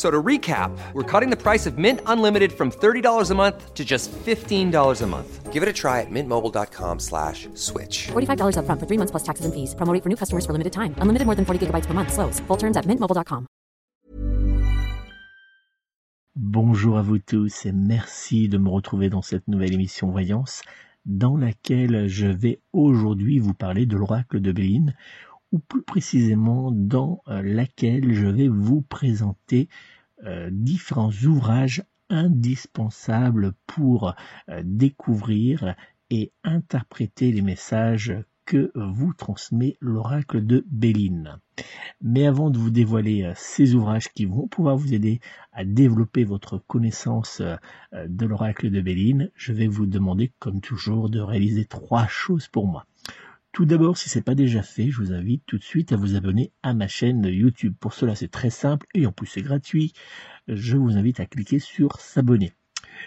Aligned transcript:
So 0.00 0.10
to 0.10 0.22
recap, 0.22 0.70
we're 0.94 1.02
cutting 1.02 1.28
the 1.28 1.36
price 1.36 1.66
of 1.66 1.76
Mint 1.76 2.00
Unlimited 2.06 2.54
from 2.54 2.70
$30 2.70 3.30
a 3.30 3.34
month 3.34 3.74
to 3.74 3.84
just 3.84 4.10
$15 4.10 5.02
a 5.02 5.06
month. 5.06 5.52
Give 5.52 5.62
it 5.62 5.68
a 5.68 5.74
try 5.74 6.00
at 6.00 6.08
mintmobile.com 6.10 6.98
slash 6.98 7.48
switch. 7.52 8.08
$45 8.08 8.56
upfront 8.56 8.80
for 8.80 8.86
three 8.88 8.96
months 8.96 9.10
plus 9.10 9.24
taxes 9.28 9.44
and 9.44 9.52
fees. 9.52 9.74
Promo 9.74 9.92
rate 9.92 10.02
for 10.02 10.08
new 10.08 10.16
customers 10.16 10.46
for 10.46 10.52
limited 10.56 10.72
time. 10.72 10.94
Unlimited 11.02 11.26
more 11.26 11.36
than 11.36 11.44
40 11.44 11.66
gigabytes 11.66 11.86
per 11.86 11.92
month. 11.92 12.16
Slows. 12.16 12.40
Full 12.48 12.56
terms 12.56 12.78
at 12.78 12.86
mintmobile.com. 12.86 13.46
Bonjour 16.34 16.96
à 16.96 17.02
vous 17.02 17.18
tous 17.18 17.66
et 17.66 17.72
merci 17.72 18.48
de 18.48 18.56
me 18.56 18.70
retrouver 18.70 19.10
dans 19.10 19.20
cette 19.20 19.48
nouvelle 19.48 19.74
émission 19.74 20.10
Voyance 20.10 20.62
dans 21.04 21.36
laquelle 21.36 22.08
je 22.08 22.26
vais 22.26 22.60
aujourd'hui 22.72 23.38
vous 23.38 23.54
parler 23.54 23.84
de 23.84 23.96
l'oracle 23.96 24.40
de 24.40 24.52
Béline 24.52 24.94
ou 25.52 25.58
plus 25.58 25.82
précisément 25.82 26.70
dans 26.70 27.22
euh, 27.28 27.42
laquelle 27.42 28.12
je 28.12 28.26
vais 28.26 28.48
vous 28.48 28.82
présenter 28.82 29.68
euh, 30.24 30.48
différents 30.52 31.12
ouvrages 31.24 31.82
indispensables 32.08 33.52
pour 33.66 34.14
euh, 34.48 34.62
découvrir 34.64 35.74
et 36.10 36.32
interpréter 36.44 37.32
les 37.32 37.42
messages 37.42 38.14
que 38.44 38.72
vous 38.74 39.14
transmet 39.14 39.76
l'oracle 39.80 40.44
de 40.44 40.64
Béline. 40.68 41.38
Mais 42.00 42.26
avant 42.26 42.50
de 42.50 42.58
vous 42.58 42.70
dévoiler 42.70 43.32
ces 43.36 43.76
ouvrages 43.76 44.08
qui 44.12 44.24
vont 44.24 44.48
pouvoir 44.48 44.76
vous 44.76 44.92
aider 44.92 45.20
à 45.52 45.64
développer 45.64 46.24
votre 46.24 46.58
connaissance 46.58 47.40
de 47.92 48.26
l'oracle 48.26 48.72
de 48.72 48.80
Béline, 48.80 49.30
je 49.36 49.52
vais 49.52 49.68
vous 49.68 49.86
demander, 49.86 50.32
comme 50.40 50.60
toujours, 50.60 51.10
de 51.10 51.20
réaliser 51.20 51.64
trois 51.64 52.08
choses 52.08 52.48
pour 52.48 52.66
moi. 52.66 52.86
Tout 53.52 53.64
d'abord, 53.64 53.96
si 53.96 54.08
ce 54.08 54.18
n'est 54.18 54.22
pas 54.22 54.36
déjà 54.36 54.62
fait, 54.62 54.90
je 54.90 54.98
vous 54.98 55.12
invite 55.12 55.42
tout 55.44 55.58
de 55.58 55.64
suite 55.64 55.90
à 55.92 55.96
vous 55.96 56.14
abonner 56.14 56.52
à 56.62 56.72
ma 56.72 56.86
chaîne 56.86 57.24
YouTube. 57.24 57.74
Pour 57.80 57.94
cela, 57.94 58.14
c'est 58.14 58.30
très 58.30 58.50
simple 58.50 58.86
et 58.94 59.06
en 59.06 59.12
plus 59.12 59.26
c'est 59.26 59.42
gratuit. 59.42 59.92
Je 60.46 60.76
vous 60.76 60.96
invite 60.96 61.18
à 61.18 61.26
cliquer 61.26 61.58
sur 61.58 62.00
s'abonner. 62.00 62.52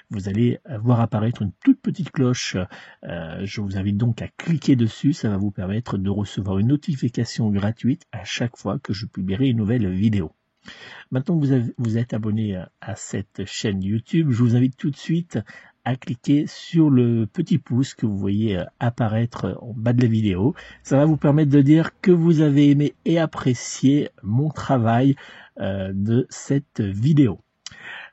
Vous 0.09 0.27
allez 0.27 0.59
voir 0.81 0.99
apparaître 0.99 1.43
une 1.43 1.53
toute 1.63 1.79
petite 1.79 2.11
cloche. 2.11 2.57
Euh, 3.03 3.45
je 3.45 3.61
vous 3.61 3.77
invite 3.77 3.95
donc 3.95 4.21
à 4.21 4.27
cliquer 4.27 4.75
dessus. 4.75 5.13
Ça 5.13 5.29
va 5.29 5.37
vous 5.37 5.51
permettre 5.51 5.97
de 5.97 6.09
recevoir 6.09 6.59
une 6.59 6.67
notification 6.67 7.49
gratuite 7.49 8.03
à 8.11 8.25
chaque 8.25 8.57
fois 8.57 8.79
que 8.79 8.91
je 8.91 9.05
publierai 9.05 9.47
une 9.47 9.57
nouvelle 9.57 9.89
vidéo. 9.89 10.33
Maintenant 11.11 11.39
que 11.39 11.45
vous, 11.45 11.73
vous 11.77 11.97
êtes 11.97 12.13
abonné 12.13 12.61
à 12.81 12.95
cette 12.95 13.45
chaîne 13.45 13.81
YouTube, 13.81 14.29
je 14.31 14.43
vous 14.43 14.55
invite 14.55 14.77
tout 14.77 14.89
de 14.91 14.97
suite 14.97 15.39
à 15.85 15.95
cliquer 15.95 16.45
sur 16.47 16.89
le 16.89 17.25
petit 17.25 17.57
pouce 17.57 17.93
que 17.93 18.05
vous 18.05 18.17
voyez 18.17 18.57
euh, 18.57 18.65
apparaître 18.79 19.57
en 19.61 19.73
bas 19.75 19.93
de 19.93 20.01
la 20.01 20.07
vidéo. 20.07 20.55
Ça 20.83 20.97
va 20.97 21.05
vous 21.05 21.17
permettre 21.17 21.51
de 21.51 21.61
dire 21.61 21.99
que 22.01 22.11
vous 22.11 22.41
avez 22.41 22.69
aimé 22.69 22.95
et 23.05 23.19
apprécié 23.19 24.09
mon 24.21 24.49
travail 24.49 25.15
euh, 25.59 25.91
de 25.93 26.25
cette 26.29 26.81
vidéo. 26.81 27.39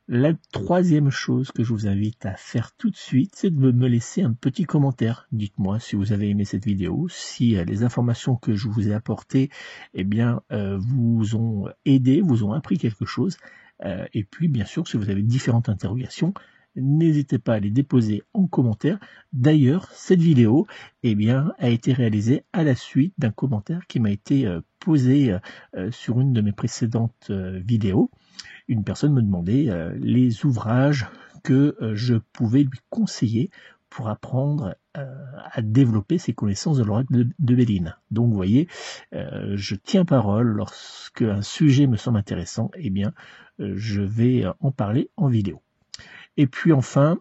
La 0.08 0.32
troisième 0.50 1.10
chose 1.10 1.52
que 1.52 1.62
je 1.62 1.72
vous 1.72 1.86
invite 1.86 2.26
à 2.26 2.34
faire 2.34 2.72
tout 2.76 2.90
de 2.90 2.96
suite, 2.96 3.30
c'est 3.36 3.54
de 3.54 3.70
me 3.70 3.86
laisser 3.86 4.22
un 4.22 4.32
petit 4.32 4.64
commentaire. 4.64 5.28
Dites-moi 5.30 5.78
si 5.78 5.94
vous 5.94 6.12
avez 6.12 6.28
aimé 6.28 6.44
cette 6.44 6.64
vidéo, 6.64 7.06
si 7.08 7.56
euh, 7.56 7.64
les 7.64 7.84
informations 7.84 8.34
que 8.34 8.56
je 8.56 8.66
vous 8.66 8.88
ai 8.88 8.94
apportées, 8.94 9.50
eh 9.94 10.02
bien, 10.02 10.40
vous 10.50 11.36
ont 11.36 11.68
aidé, 11.84 12.20
vous 12.20 12.42
ont 12.42 12.52
appris 12.52 12.78
quelque 12.78 13.04
chose. 13.04 13.36
et 14.12 14.24
puis, 14.24 14.48
bien 14.48 14.64
sûr, 14.64 14.86
si 14.88 14.96
vous 14.96 15.10
avez 15.10 15.22
différentes 15.22 15.68
interrogations, 15.68 16.34
n'hésitez 16.76 17.38
pas 17.38 17.54
à 17.54 17.60
les 17.60 17.70
déposer 17.70 18.22
en 18.32 18.46
commentaire. 18.46 18.98
D'ailleurs, 19.32 19.88
cette 19.92 20.20
vidéo 20.20 20.66
eh 21.02 21.14
bien, 21.14 21.52
a 21.58 21.68
été 21.68 21.92
réalisée 21.92 22.44
à 22.52 22.64
la 22.64 22.74
suite 22.74 23.14
d'un 23.18 23.30
commentaire 23.30 23.86
qui 23.86 24.00
m'a 24.00 24.10
été 24.10 24.46
euh, 24.46 24.60
posé 24.78 25.36
euh, 25.76 25.90
sur 25.90 26.20
une 26.20 26.32
de 26.32 26.40
mes 26.40 26.52
précédentes 26.52 27.28
euh, 27.30 27.60
vidéos. 27.64 28.10
Une 28.68 28.84
personne 28.84 29.12
me 29.12 29.22
demandait 29.22 29.68
les 29.96 30.44
ouvrages 30.44 31.08
que 31.42 31.76
je 31.94 32.14
pouvais 32.32 32.62
lui 32.62 32.78
conseiller 32.88 33.50
pour 33.88 34.08
apprendre 34.08 34.76
à 34.94 35.60
développer 35.60 36.18
ses 36.18 36.34
connaissances 36.34 36.78
de 36.78 36.84
l'oracle 36.84 37.12
de, 37.12 37.28
de, 37.40 37.54
Béline. 37.56 37.96
Donc 38.12 38.28
vous 38.28 38.36
voyez, 38.36 38.68
je 39.10 39.74
tiens 39.74 40.04
parole 40.04 40.46
lorsque 40.46 41.22
un 41.22 41.42
sujet 41.42 41.88
me 41.88 41.96
semble 41.96 42.18
intéressant, 42.18 42.70
eh 42.76 42.90
bien 42.90 43.12
je 43.58 44.02
vais 44.02 44.44
en 44.60 44.70
parler 44.70 45.10
en 45.16 45.26
vidéo. 45.26 45.60
Et 46.40 46.46
puis 46.46 46.72
enfin, 46.72 47.18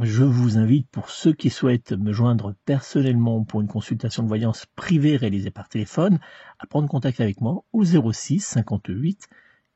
je 0.00 0.24
vous 0.24 0.56
invite 0.56 0.88
pour 0.88 1.10
ceux 1.10 1.34
qui 1.34 1.50
souhaitent 1.50 1.92
me 1.92 2.14
joindre 2.14 2.54
personnellement 2.64 3.44
pour 3.44 3.60
une 3.60 3.68
consultation 3.68 4.22
de 4.22 4.28
voyance 4.28 4.64
privée 4.74 5.18
réalisée 5.18 5.50
par 5.50 5.68
téléphone 5.68 6.18
à 6.58 6.66
prendre 6.66 6.88
contact 6.88 7.20
avec 7.20 7.42
moi 7.42 7.62
au 7.74 7.84
06 7.84 8.40
58 8.40 9.28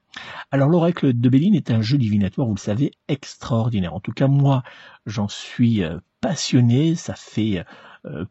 Alors 0.51 0.69
l'oracle 0.69 1.13
de 1.13 1.30
Béline 1.30 1.56
est 1.56 1.71
un 1.71 1.81
jeu 1.81 1.98
divinatoire, 1.98 2.48
vous 2.48 2.56
le 2.56 2.59
savez, 2.59 2.92
extraordinaire. 3.07 3.94
En 3.94 4.00
tout 4.00 4.12
cas, 4.12 4.27
moi, 4.27 4.63
j'en 5.06 5.27
suis 5.27 5.81
passionné, 6.19 6.95
ça 6.95 7.15
fait 7.15 7.65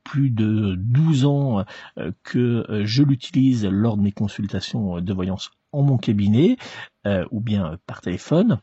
plus 0.04 0.30
de 0.30 0.76
12 0.78 1.24
ans 1.24 1.64
que 2.22 2.64
je 2.84 3.02
l'utilise 3.02 3.66
lors 3.66 3.96
de 3.96 4.02
mes 4.02 4.12
consultations 4.12 5.00
de 5.00 5.12
voyance 5.12 5.50
en 5.72 5.82
mon 5.82 5.98
cabinet 5.98 6.56
ou 7.30 7.40
bien 7.40 7.78
par 7.86 8.02
téléphone. 8.02 8.58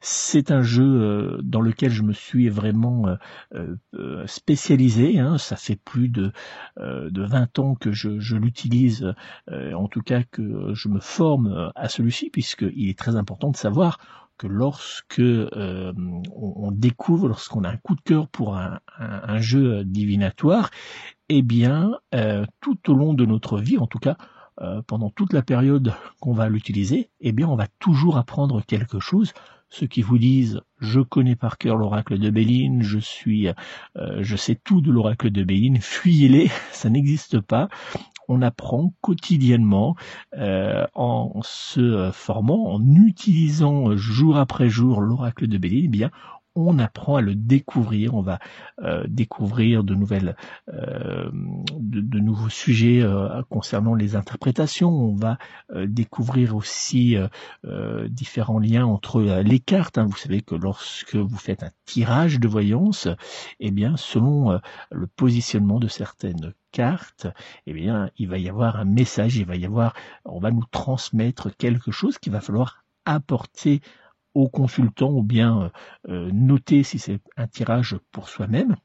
C'est 0.00 0.52
un 0.52 0.62
jeu 0.62 1.40
dans 1.42 1.60
lequel 1.60 1.90
je 1.90 2.02
me 2.02 2.12
suis 2.12 2.48
vraiment 2.48 3.16
spécialisé. 4.26 5.18
Hein. 5.18 5.36
Ça 5.38 5.56
fait 5.56 5.76
plus 5.76 6.08
de, 6.08 6.32
de 6.78 7.22
20 7.22 7.58
ans 7.58 7.74
que 7.74 7.90
je, 7.90 8.20
je 8.20 8.36
l'utilise, 8.36 9.14
en 9.50 9.88
tout 9.88 10.02
cas 10.02 10.22
que 10.22 10.72
je 10.74 10.88
me 10.88 11.00
forme 11.00 11.72
à 11.74 11.88
celui-ci, 11.88 12.30
puisqu'il 12.30 12.88
est 12.88 12.98
très 12.98 13.16
important 13.16 13.50
de 13.50 13.56
savoir 13.56 13.98
que 14.42 14.46
lorsque 14.48 15.20
euh, 15.20 15.92
on, 16.34 16.72
découvre, 16.72 17.28
lorsqu'on 17.28 17.62
a 17.64 17.70
un 17.70 17.76
coup 17.76 17.94
de 17.94 18.00
cœur 18.00 18.28
pour 18.28 18.56
un, 18.56 18.80
jeu 19.38 19.84
divinatoire, 19.84 20.70
eh 21.28 21.42
bien, 21.42 21.92
euh, 22.14 22.44
tout 22.60 22.90
au 22.90 22.94
long 22.94 23.14
de 23.14 23.24
notre 23.24 23.58
vie, 23.58 23.78
en 23.78 23.86
tout 23.86 24.00
cas 24.00 24.16
euh, 24.60 24.82
pendant 24.86 25.10
toute 25.10 25.32
la 25.32 25.42
période 25.42 25.94
qu'on 26.20 26.32
va 26.32 26.48
l'utiliser, 26.48 27.10
eh 27.20 27.32
bien, 27.32 27.48
on 27.48 27.56
va 27.56 27.66
toujours 27.78 28.16
apprendre 28.16 28.62
quelque 28.64 29.00
chose. 29.00 29.32
Ceux 29.68 29.86
qui 29.86 30.02
vous 30.02 30.18
disent 30.18 30.60
je 30.80 31.00
connais 31.00 31.36
par 31.36 31.56
cœur 31.56 31.76
l'oracle 31.76 32.18
de 32.18 32.28
Béline, 32.28 32.82
je 32.82 32.98
suis, 32.98 33.48
je 33.94 34.36
sais 34.36 34.54
tout 34.54 34.82
de 34.82 34.90
l'oracle 34.90 35.30
de 35.30 35.44
Béline, 35.44 35.80
fuyez-les, 35.80 36.50
ça 36.72 36.90
n'existe 36.90 37.40
pas 37.40 37.70
on 38.28 38.42
apprend 38.42 38.94
quotidiennement 39.00 39.96
euh, 40.36 40.86
en 40.94 41.40
se 41.42 42.10
formant, 42.12 42.72
en 42.72 42.94
utilisant 42.94 43.96
jour 43.96 44.36
après 44.36 44.68
jour 44.68 45.00
l'oracle 45.00 45.46
de 45.46 45.58
Béline, 45.58 45.84
eh 45.86 45.88
bien 45.88 46.10
on 46.54 46.78
apprend 46.78 47.16
à 47.16 47.20
le 47.20 47.34
découvrir, 47.34 48.14
on 48.14 48.22
va 48.22 48.38
euh, 48.82 49.04
découvrir 49.08 49.84
de 49.84 49.94
nouvelles, 49.94 50.36
euh, 50.72 51.30
de, 51.32 52.18
nouveaux 52.18 52.48
sujets 52.48 53.02
euh, 53.02 53.42
concernant 53.48 53.94
les 53.94 54.16
interprétations. 54.16 54.90
On 54.90 55.14
va 55.14 55.38
découvrir 55.86 56.54
aussi 56.54 57.16
différents 58.08 58.58
liens 58.58 58.86
entre 58.86 59.22
les 59.22 59.60
cartes. 59.60 59.98
Hein. 59.98 60.06
Vous 60.06 60.16
savez 60.16 60.40
que 60.42 60.54
lorsque 60.54 61.16
vous 61.16 61.36
faites 61.36 61.62
un 61.62 61.70
tirage 61.84 62.38
de 62.38 62.48
voyance, 62.48 63.08
eh 63.60 63.70
bien, 63.70 63.96
selon 63.96 64.60
le 64.90 65.06
positionnement 65.06 65.78
de 65.78 65.88
certaines 65.88 66.52
cartes, 66.70 67.26
eh 67.66 67.72
bien, 67.72 68.10
il 68.16 68.28
va 68.28 68.38
y 68.38 68.48
avoir 68.48 68.76
un 68.76 68.84
message, 68.84 69.36
il 69.36 69.46
va 69.46 69.56
y 69.56 69.64
avoir, 69.64 69.94
on 70.24 70.40
va 70.40 70.50
nous 70.50 70.64
transmettre 70.70 71.54
quelque 71.56 71.90
chose 71.90 72.18
qu'il 72.18 72.32
va 72.32 72.40
falloir 72.40 72.84
apporter 73.04 73.80
au 74.34 74.48
consultant 74.48 75.10
ou 75.10 75.22
bien 75.22 75.70
euh, 76.08 76.30
noter 76.32 76.82
si 76.82 76.98
c'est 76.98 77.20
un 77.36 77.46
tirage 77.46 77.98
pour 78.10 78.28
soi-même, 78.28 78.76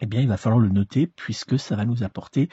eh 0.00 0.06
bien 0.06 0.20
il 0.20 0.28
va 0.28 0.36
falloir 0.36 0.60
le 0.60 0.68
noter 0.68 1.06
puisque 1.06 1.58
ça 1.58 1.76
va 1.76 1.84
nous 1.84 2.02
apporter 2.02 2.48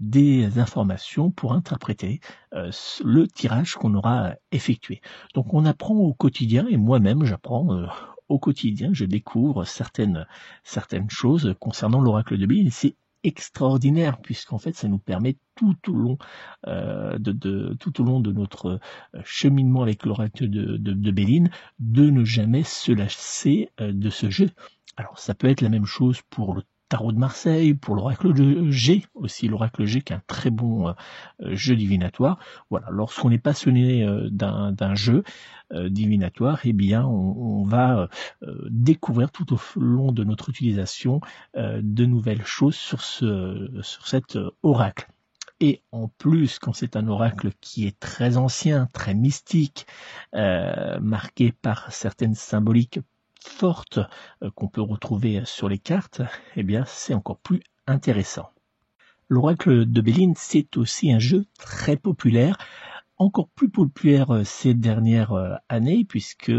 des 0.00 0.58
informations 0.58 1.30
pour 1.30 1.52
interpréter 1.52 2.20
euh, 2.52 2.70
le 3.04 3.28
tirage 3.28 3.74
qu'on 3.74 3.94
aura 3.94 4.34
effectué. 4.50 5.00
Donc 5.34 5.54
on 5.54 5.64
apprend 5.64 5.94
au 5.94 6.14
quotidien 6.14 6.66
et 6.68 6.76
moi-même 6.76 7.24
j'apprends 7.24 7.72
euh, 7.72 7.86
au 8.28 8.38
quotidien, 8.38 8.90
je 8.92 9.04
découvre 9.04 9.64
certaines 9.64 10.26
choses 11.08 11.54
concernant 11.60 12.00
l'oracle 12.00 12.38
de 12.38 12.46
Bill. 12.46 12.72
Extraordinaire 13.24 14.20
puisqu'en 14.20 14.58
fait 14.58 14.74
ça 14.74 14.88
nous 14.88 14.98
permet 14.98 15.36
tout 15.54 15.76
au 15.88 15.94
long 15.94 16.18
euh, 16.66 17.18
de, 17.18 17.74
tout 17.80 18.00
au 18.00 18.04
long 18.04 18.20
de 18.20 18.32
notre 18.32 18.80
euh, 19.14 19.22
cheminement 19.24 19.82
avec 19.82 20.04
l'oracle 20.04 20.48
de, 20.48 20.76
de, 20.76 20.92
de, 20.92 21.10
Béline 21.10 21.50
de 21.78 22.10
ne 22.10 22.24
jamais 22.24 22.62
se 22.62 22.92
lasser 22.92 23.70
euh, 23.80 23.92
de 23.92 24.10
ce 24.10 24.30
jeu. 24.30 24.50
Alors 24.96 25.18
ça 25.18 25.34
peut 25.34 25.48
être 25.48 25.60
la 25.62 25.68
même 25.70 25.86
chose 25.86 26.20
pour 26.30 26.54
le 26.54 26.62
de 27.02 27.18
Marseille, 27.18 27.74
pour 27.74 27.96
l'oracle 27.96 28.32
de 28.32 28.70
G, 28.70 29.04
aussi 29.14 29.48
l'oracle 29.48 29.84
G 29.84 30.00
qui 30.00 30.12
est 30.12 30.16
un 30.16 30.22
très 30.26 30.50
bon 30.50 30.88
euh, 30.88 30.94
jeu 31.54 31.76
divinatoire. 31.76 32.38
Voilà, 32.70 32.86
lorsqu'on 32.90 33.30
est 33.30 33.38
passionné 33.38 34.04
euh, 34.04 34.28
d'un 34.30 34.94
jeu 34.94 35.24
euh, 35.72 35.88
divinatoire, 35.88 36.60
eh 36.64 36.72
bien 36.72 37.04
on, 37.04 37.64
va 37.64 38.08
découvrir 38.68 39.30
tout 39.30 39.54
au 39.54 39.58
long 39.80 40.12
de 40.12 40.22
notre 40.22 40.50
utilisation 40.50 41.20
de 41.56 42.04
nouvelles 42.04 42.44
choses 42.44 42.74
sur 42.74 43.00
ce 43.00 43.70
sur 43.80 44.06
cet 44.06 44.38
oracle. 44.62 45.08
Et 45.60 45.82
en 45.92 46.08
plus, 46.08 46.58
quand 46.58 46.74
c'est 46.74 46.94
un 46.94 47.08
oracle 47.08 47.52
qui 47.62 47.86
est 47.86 47.98
très 47.98 48.36
ancien, 48.36 48.88
très 48.92 49.14
mystique, 49.14 49.86
marqué 50.34 51.52
par 51.52 51.90
certaines 51.90 52.34
symboliques 52.34 53.00
forte 53.48 53.98
euh, 54.42 54.50
qu'on 54.54 54.68
peut 54.68 54.82
retrouver 54.82 55.42
sur 55.44 55.68
les 55.68 55.78
cartes, 55.78 56.22
eh 56.56 56.62
bien 56.62 56.84
c'est 56.86 57.14
encore 57.14 57.38
plus 57.38 57.60
intéressant. 57.86 58.50
L'oracle 59.28 59.90
de 59.90 60.00
Béline, 60.00 60.34
c'est 60.36 60.76
aussi 60.76 61.12
un 61.12 61.18
jeu 61.18 61.46
très 61.58 61.96
populaire, 61.96 62.56
encore 63.16 63.48
plus 63.48 63.70
populaire 63.70 64.30
euh, 64.30 64.44
ces 64.44 64.74
dernières 64.74 65.32
euh, 65.32 65.54
années 65.68 66.04
puisque 66.04 66.52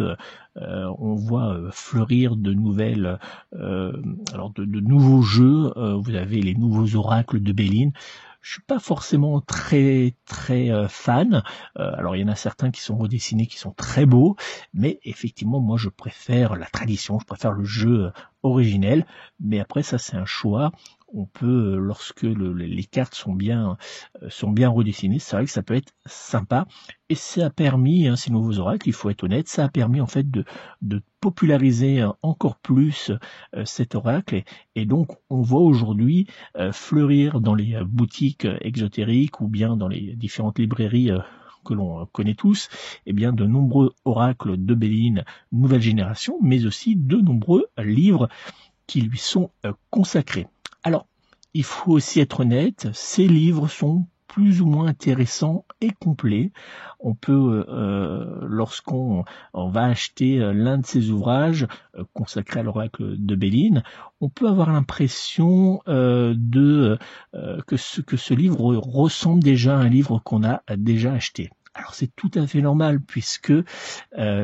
on 0.58 1.16
voit 1.16 1.70
fleurir 1.72 2.38
de 2.38 2.54
nouvelles, 2.54 3.20
alors 3.52 4.52
de, 4.52 4.64
nouveaux 4.64 5.22
jeux. 5.22 5.74
vous 5.76 6.16
avez 6.16 6.42
les 6.42 6.56
nouveaux 6.56 6.96
oracles 6.96 7.42
de 7.42 7.52
Béline 7.52 7.92
je 8.45 8.51
suis 8.51 8.62
pas 8.62 8.77
forcément 8.77 9.42
très 9.42 10.13
très 10.25 10.69
euh, 10.69 10.88
fan. 10.88 11.42
Euh, 11.80 11.92
alors 11.97 12.15
il 12.15 12.21
y 12.21 12.24
en 12.24 12.27
a 12.27 12.36
certains 12.36 12.69
qui 12.69 12.80
sont 12.80 12.95
redessinés, 12.95 13.47
qui 13.47 13.57
sont 13.57 13.71
très 13.71 14.06
beaux, 14.06 14.36
mais 14.71 15.00
effectivement 15.03 15.59
moi 15.59 15.77
je 15.80 15.89
préfère 15.89 16.56
la 16.56 16.68
tradition, 16.68 17.18
je 17.18 17.25
préfère 17.25 17.53
le 17.53 17.63
jeu 17.63 18.12
originel. 18.44 19.07
Mais 19.39 19.59
après 19.59 19.81
ça 19.81 19.97
c'est 19.97 20.15
un 20.15 20.25
choix 20.25 20.71
on 21.15 21.25
peut, 21.25 21.75
euh, 21.75 21.77
lorsque 21.77 22.23
les 22.23 22.83
cartes 22.83 23.15
sont 23.15 23.33
bien, 23.33 23.77
euh, 24.21 24.29
sont 24.29 24.51
bien 24.51 24.69
redessinées, 24.69 25.19
c'est 25.19 25.35
vrai 25.35 25.45
que 25.45 25.51
ça 25.51 25.63
peut 25.63 25.75
être 25.75 25.94
sympa. 26.06 26.67
Et 27.09 27.15
ça 27.15 27.47
a 27.47 27.50
permis, 27.50 28.07
hein, 28.07 28.15
ces 28.15 28.31
nouveaux 28.31 28.59
oracles, 28.59 28.89
il 28.89 28.94
faut 28.94 29.09
être 29.09 29.23
honnête, 29.23 29.47
ça 29.47 29.65
a 29.65 29.69
permis 29.69 30.01
en 30.01 30.07
fait 30.07 30.29
de, 30.29 30.44
populariser 31.21 32.01
euh, 32.01 32.09
encore 32.21 32.57
plus 32.57 33.12
cet 33.63 33.95
oracle. 33.95 34.44
Et, 34.75 34.85
donc, 34.85 35.09
on 35.31 35.41
voit 35.41 35.62
aujourd'hui 35.62 36.27
fleurir 36.71 37.41
dans 37.41 37.56
les 37.56 37.79
boutiques 37.83 38.47
exotériques 38.62 39.41
ou 39.41 39.47
bien 39.47 39.75
dans 39.75 39.88
les 39.88 40.15
différentes 40.15 40.59
librairies 40.59 41.09
que 41.63 41.73
l'on 41.73 42.06
connaît 42.06 42.35
tous, 42.35 42.69
eh 43.07 43.13
bien 43.13 43.33
de 43.33 43.45
nombreux 43.45 43.95
oracles 44.03 44.63
de 44.63 44.75
Béline 44.75 45.23
nouvelle 45.51 45.81
génération, 45.81 46.38
mais 46.44 46.67
aussi 46.67 46.95
de 46.95 47.17
nombreux 47.17 47.65
livres 47.79 48.29
qui 48.85 49.01
lui 49.01 49.17
sont 49.17 49.50
consacrés. 49.89 50.45
Alors, 50.86 51.08
il 51.56 51.64
faut 51.64 51.94
aussi 51.94 52.20
être 52.20 52.42
honnête, 52.42 52.90
ces 52.94 53.28
livres 53.28 53.68
sont 53.68 54.06
plus 54.28 54.62
ou 54.62 54.68
moins 54.68 54.86
intéressants 54.86 55.66
et 55.82 55.90
complets. 55.90 56.52
On 57.00 57.16
peut, 57.16 57.66
euh, 57.68 58.42
lorsqu'on 58.44 59.24
va 59.56 59.86
acheter 59.86 60.39
euh, 60.39 60.54
l'un 60.54 60.77
de 60.77 60.86
ces 60.86 61.10
ouvrages 61.10 61.65
euh, 61.98 62.04
consacrés 62.13 62.60
à 62.60 62.63
l'oracle 62.63 63.15
de 63.18 63.36
Béline, 63.36 63.82
on 64.22 64.30
peut 64.30 64.48
avoir 64.48 64.72
l'impression 64.72 65.82
de 65.88 67.00
que 67.65 67.77
ce 67.77 68.34
livre 68.36 68.75
ressemble 68.75 69.42
déjà 69.42 69.75
à 69.75 69.82
un 69.82 69.89
livre 69.89 70.22
qu'on 70.24 70.44
a 70.44 70.62
déjà 70.77 71.13
acheté. 71.13 71.50
Alors 71.74 71.96
c'est 71.96 72.15
tout 72.15 72.32
à 72.36 72.46
fait 72.46 72.62
normal 72.62 73.01
puisque 73.01 73.54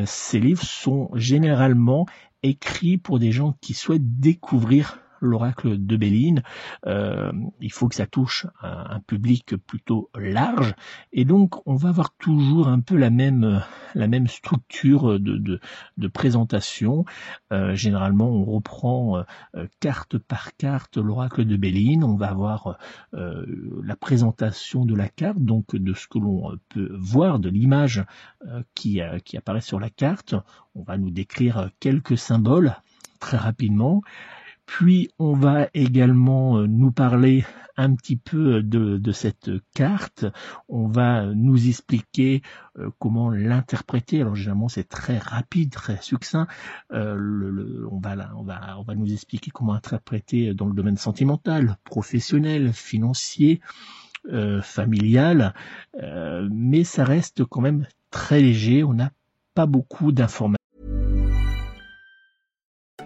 ces 0.05 0.39
livres 0.39 0.63
sont 0.63 1.11
généralement 1.13 2.07
écrits 2.41 2.97
pour 2.97 3.19
des 3.19 3.31
gens 3.31 3.55
qui 3.61 3.73
souhaitent 3.73 4.19
découvrir 4.19 5.00
l'oracle 5.21 5.77
de 5.77 5.95
Béline, 5.95 6.43
euh, 6.87 7.31
il 7.61 7.71
faut 7.71 7.87
que 7.87 7.95
ça 7.95 8.07
touche 8.07 8.47
un, 8.61 8.99
public 8.99 9.55
plutôt 9.55 10.09
large, 10.15 10.75
et 11.11 11.25
donc 11.25 11.65
on 11.67 11.75
va 11.75 11.89
avoir 11.89 12.13
toujours 12.15 12.67
un 12.67 12.79
peu 12.79 12.97
la 12.97 13.09
même 13.09 13.63
la 13.95 14.07
même 14.07 14.27
structure 14.27 15.19
de, 15.19 15.59
de, 15.97 16.07
présentation. 16.07 17.05
Euh, 17.51 17.75
généralement, 17.75 18.29
on 18.29 18.45
reprend 18.45 19.23
euh, 19.55 19.67
carte 19.79 20.17
par 20.17 20.55
carte 20.55 20.97
l'oracle 20.97 21.45
de 21.45 21.55
Béline. 21.55 22.03
On 22.03 22.15
va 22.15 22.29
avoir 22.29 22.77
la 23.11 23.95
présentation 23.95 24.85
de 24.85 24.95
la 24.95 25.09
carte, 25.09 25.39
donc 25.39 25.75
de 25.75 25.93
ce 25.93 26.07
que 26.07 26.19
l'on 26.19 26.57
peut 26.69 26.95
voir, 26.99 27.39
de 27.39 27.49
l'image 27.49 28.03
qui, 28.75 29.01
qui 29.25 29.37
apparaît 29.37 29.61
sur 29.61 29.79
la 29.79 29.89
carte. 29.89 30.35
On 30.75 30.83
va 30.83 30.97
nous 30.97 31.11
décrire 31.11 31.69
quelques 31.79 32.17
symboles 32.17 32.75
très 33.19 33.37
rapidement. 33.37 34.01
Puis 34.71 35.09
on 35.19 35.33
va 35.33 35.67
également 35.73 36.57
euh, 36.57 36.65
nous 36.65 36.93
parler 36.93 37.43
un 37.75 37.93
petit 37.93 38.15
peu 38.15 38.63
de, 38.63 39.11
cette 39.11 39.51
carte. 39.75 40.25
On 40.69 40.87
va 40.87 41.25
nous 41.25 41.67
expliquer 41.67 42.41
euh, 42.79 42.89
comment 42.97 43.29
l'interpréter. 43.29 44.21
Alors 44.21 44.35
généralement 44.35 44.69
c'est 44.69 44.87
très 44.87 45.17
rapide, 45.17 45.71
très 45.71 46.01
succinct. 46.01 46.47
Euh, 46.93 47.85
on 47.91 47.99
va 47.99 48.95
nous 48.95 49.11
expliquer 49.11 49.51
comment 49.51 49.73
interpréter 49.73 50.53
dans 50.53 50.67
le 50.67 50.73
domaine 50.73 50.97
sentimental, 50.97 51.77
professionnel, 51.83 52.71
financier, 52.71 53.59
familial. 54.61 55.53
mais 56.49 56.85
ça 56.85 57.03
reste 57.03 57.43
quand 57.43 57.61
même 57.61 57.87
très 58.09 58.39
léger. 58.39 58.85
On 58.85 58.93
n'a 58.93 59.11
pas 59.53 59.65
beaucoup 59.65 60.13
d'informations 60.13 60.60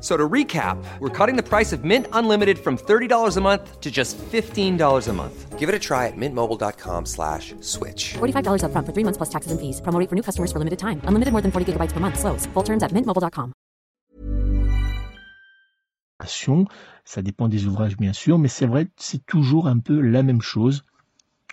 So 0.00 0.16
to 0.16 0.28
recap, 0.28 0.78
we're 1.00 1.10
cutting 1.10 1.34
the 1.34 1.42
price 1.42 1.72
of 1.72 1.84
Mint 1.84 2.06
Unlimited 2.12 2.58
from 2.58 2.78
$30 2.78 3.36
a 3.36 3.40
month 3.40 3.80
to 3.80 3.90
just 3.90 4.16
$15 4.16 5.08
a 5.08 5.12
month. 5.12 5.58
Give 5.58 5.68
it 5.68 5.74
a 5.74 5.78
try 5.80 6.06
at 6.06 6.16
mintmobile.com 6.16 7.06
slash 7.06 7.56
switch. 7.60 8.14
$45 8.18 8.62
upfront 8.62 8.86
for 8.86 8.92
three 8.94 9.04
months 9.04 9.16
plus 9.16 9.30
taxes 9.30 9.50
and 9.50 9.58
fees. 9.60 9.80
Promo 9.80 9.98
rate 9.98 10.08
for 10.08 10.14
new 10.14 10.22
customers 10.22 10.52
for 10.52 10.60
limited 10.60 10.78
time. 10.78 11.00
Unlimited 11.02 11.32
more 11.32 11.42
than 11.42 11.50
40 11.50 11.72
gigabytes 11.72 11.92
per 11.92 11.98
month. 11.98 12.20
Slows. 12.20 12.46
Full 12.54 12.62
terms 12.62 12.84
at 12.84 12.92
mintmobile.com. 12.92 13.52
Ça 17.04 17.22
dépend 17.22 17.48
des 17.48 17.64
ouvrages, 17.66 17.96
bien 17.96 18.12
sûr, 18.12 18.38
mais 18.38 18.48
c'est 18.48 18.66
vrai, 18.66 18.88
c'est 18.96 19.24
toujours 19.24 19.66
un 19.66 19.78
peu 19.78 20.00
la 20.00 20.22
même 20.22 20.42
chose. 20.42 20.84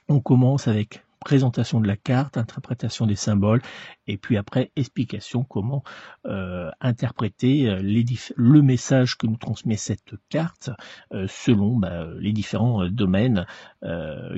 On 0.10 0.20
commence 0.20 0.68
avec 0.68 1.05
présentation 1.26 1.82
de 1.82 1.88
la 1.88 1.98
carte, 1.98 2.38
interprétation 2.38 3.08
des 3.08 3.16
symboles, 3.16 3.62
et 4.06 4.16
puis 4.16 4.38
après 4.38 4.72
explication 4.76 5.44
comment 5.44 5.84
euh, 6.28 6.70
interpréter 6.80 7.68
euh, 7.68 7.82
les 7.82 8.06
le 8.36 8.62
message 8.62 9.18
que 9.18 9.26
nous 9.26 9.36
transmet 9.36 9.76
cette 9.76 10.14
carte 10.30 10.70
euh, 11.12 11.26
selon 11.28 11.78
bah, 11.78 12.06
les 12.20 12.32
différents 12.32 12.88
domaines 12.88 13.48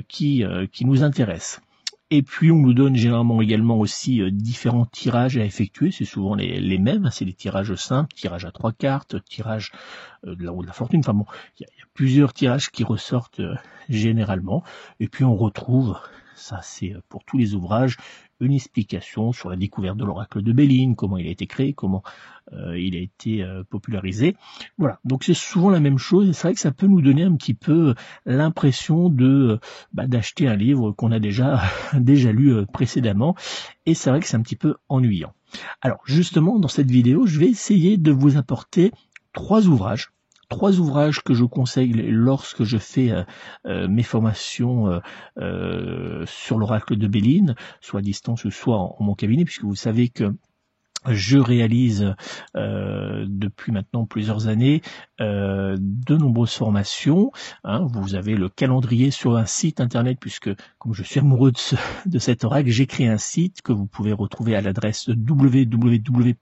qui, 0.08 0.44
qui 0.72 0.84
nous 0.84 1.02
intéressent. 1.02 1.60
Et 2.10 2.22
puis 2.22 2.50
on 2.50 2.58
nous 2.58 2.72
donne 2.72 2.96
généralement 2.96 3.42
également 3.42 3.78
aussi 3.78 4.22
différents 4.32 4.86
tirages 4.86 5.36
à 5.36 5.44
effectuer, 5.44 5.90
c'est 5.90 6.06
souvent 6.06 6.34
les, 6.34 6.58
les 6.58 6.78
mêmes, 6.78 7.04
hein, 7.04 7.10
c'est 7.10 7.26
des 7.26 7.34
tirages 7.34 7.74
simples, 7.74 8.14
tirage 8.14 8.46
à 8.46 8.50
trois 8.50 8.72
cartes, 8.72 9.22
tirage 9.24 9.72
de 10.24 10.42
la 10.42 10.50
roue 10.50 10.62
de 10.62 10.66
la 10.66 10.72
fortune, 10.72 11.00
enfin 11.00 11.14
bon, 11.14 11.26
il 11.58 11.66
y, 11.66 11.78
y, 11.78 11.82
a 11.82 11.86
plusieurs 11.92 12.32
tirages 12.32 12.70
qui 12.70 12.84
ressortent 12.84 13.42
généralement, 13.88 14.62
et 15.00 15.08
puis 15.08 15.24
on 15.24 15.36
retrouve 15.36 15.98
ça 16.38 16.60
c'est 16.62 16.94
euh, 16.94 17.00
pour 17.08 17.24
tous 17.24 17.36
les 17.36 17.54
ouvrages, 17.54 17.96
une 18.40 18.52
explication 18.52 19.32
sur 19.32 19.50
la 19.50 19.56
découverte 19.56 19.96
de 19.96 20.04
l'oracle 20.04 20.42
de 20.42 20.52
Béline, 20.52 20.96
comment 20.96 21.18
il 21.18 21.26
a 21.26 21.30
été 21.30 21.46
créé, 21.46 21.72
comment 21.72 22.02
euh, 22.52 22.78
il 22.78 22.96
a 22.96 23.00
été 23.00 23.42
euh, 23.42 23.64
popularisé. 23.64 24.36
Voilà, 24.78 25.00
donc 25.04 25.24
c'est 25.24 25.34
souvent 25.34 25.70
la 25.70 25.80
même 25.80 25.98
chose, 25.98 26.30
c'est 26.32 26.48
vrai 26.48 26.54
que 26.54 26.60
ça 26.60 26.70
peut 26.70 26.86
nous 26.86 27.02
donner 27.02 27.24
un 27.24 27.34
petit 27.34 27.54
peu 27.54 27.94
l'impression 28.24 29.08
de 29.08 29.58
bah, 29.92 30.06
d'acheter 30.06 30.48
un 30.48 30.56
livre 30.56 30.92
qu'on 30.92 31.12
a 31.12 31.18
déjà 31.18 31.60
déjà 31.94 32.32
lu 32.32 32.64
précédemment, 32.72 33.34
et 33.86 33.94
c'est 33.94 34.10
vrai 34.10 34.20
que 34.20 34.26
c'est 34.26 34.36
un 34.36 34.42
petit 34.42 34.56
peu 34.56 34.76
ennuyant. 34.88 35.32
Alors 35.80 36.00
justement, 36.04 36.58
dans 36.58 36.68
cette 36.68 36.90
vidéo, 36.90 37.26
je 37.26 37.38
vais 37.38 37.48
essayer 37.48 37.96
de 37.96 38.12
vous 38.12 38.36
apporter 38.36 38.92
trois 39.32 39.66
ouvrages 39.66 40.12
trois 40.48 40.78
ouvrages 40.78 41.22
que 41.22 41.34
je 41.34 41.44
conseille 41.44 41.92
lorsque 41.92 42.64
je 42.64 42.78
fais 42.78 43.10
euh, 43.10 43.22
euh, 43.66 43.88
mes 43.88 44.02
formations 44.02 45.00
euh, 45.38 46.24
sur 46.26 46.58
l'oracle 46.58 46.96
de 46.96 47.06
Béline, 47.06 47.54
soit 47.80 48.00
à 48.00 48.02
distance 48.02 48.44
ou 48.44 48.50
soit 48.50 48.78
en, 48.78 48.96
mon 49.00 49.14
cabinet, 49.14 49.44
puisque 49.44 49.64
vous 49.64 49.74
savez 49.74 50.08
que 50.08 50.34
je 51.06 51.38
réalise 51.38 52.12
depuis 52.54 53.70
maintenant 53.70 54.04
plusieurs 54.04 54.48
années 54.48 54.82
de 55.20 56.16
nombreuses 56.16 56.54
formations. 56.54 57.30
Hein. 57.62 57.86
vous 57.92 58.16
avez 58.16 58.34
le 58.34 58.48
calendrier 58.48 59.12
sur 59.12 59.36
un 59.36 59.46
site 59.46 59.80
internet 59.80 60.18
puisque 60.20 60.50
comme 60.78 60.94
je 60.94 61.04
suis 61.04 61.20
amoureux 61.20 61.52
de, 61.52 61.56
ce, 61.56 61.76
de 62.06 62.18
cet 62.18 62.42
oracle, 62.42 62.70
j'ai 62.70 62.86
créé 62.86 63.06
un 63.06 63.16
site 63.16 63.62
que 63.62 63.72
vous 63.72 63.86
pouvez 63.86 64.12
retrouver 64.12 64.56
à 64.56 64.60
l'adresse 64.60 65.06
www 65.06 66.34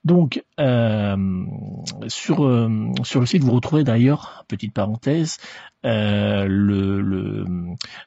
Donc 0.04 0.44
euh, 0.60 1.46
sur 2.08 2.46
euh, 2.46 2.92
sur 3.04 3.20
le 3.20 3.26
site 3.26 3.44
vous 3.44 3.52
retrouvez 3.52 3.84
d'ailleurs 3.84 4.46
petite 4.48 4.74
parenthèse 4.74 5.38
euh, 5.86 6.46
le 6.48 7.46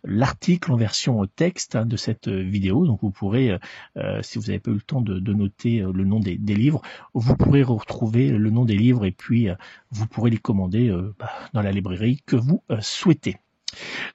l'article 0.05 0.73
en 0.73 0.77
version 0.77 1.25
texte 1.27 1.77
hein, 1.77 1.87
de 1.87 1.97
cette 1.97 2.29
vidéo. 2.29 2.87
Donc 2.87 3.01
vous 3.03 3.11
pourrez 3.11 3.59
si 4.23 4.39
vous 4.39 4.47
n'avez 4.47 4.59
pas 4.59 4.71
eu 4.71 4.75
le 4.75 4.81
temps 4.81 5.01
de, 5.01 5.33
noter 5.33 5.81
le 5.81 6.05
nom 6.05 6.21
des, 6.21 6.37
livres, 6.37 6.83
vous 7.15 7.37
pourrez 7.37 7.63
retrouver 7.63 8.31
le 8.31 8.51
nom 8.51 8.65
des 8.65 8.77
livres 8.77 9.05
et 9.05 9.13
puis 9.13 9.49
vous 9.91 10.07
pourrez 10.07 10.31
les 10.31 10.39
commander 10.39 10.95
bah, 11.19 11.31
dans 11.53 11.63
la 11.63 11.73
librairie 11.73 12.23
que 12.27 12.37
vous 12.37 12.63
souhaitez. 12.81 13.37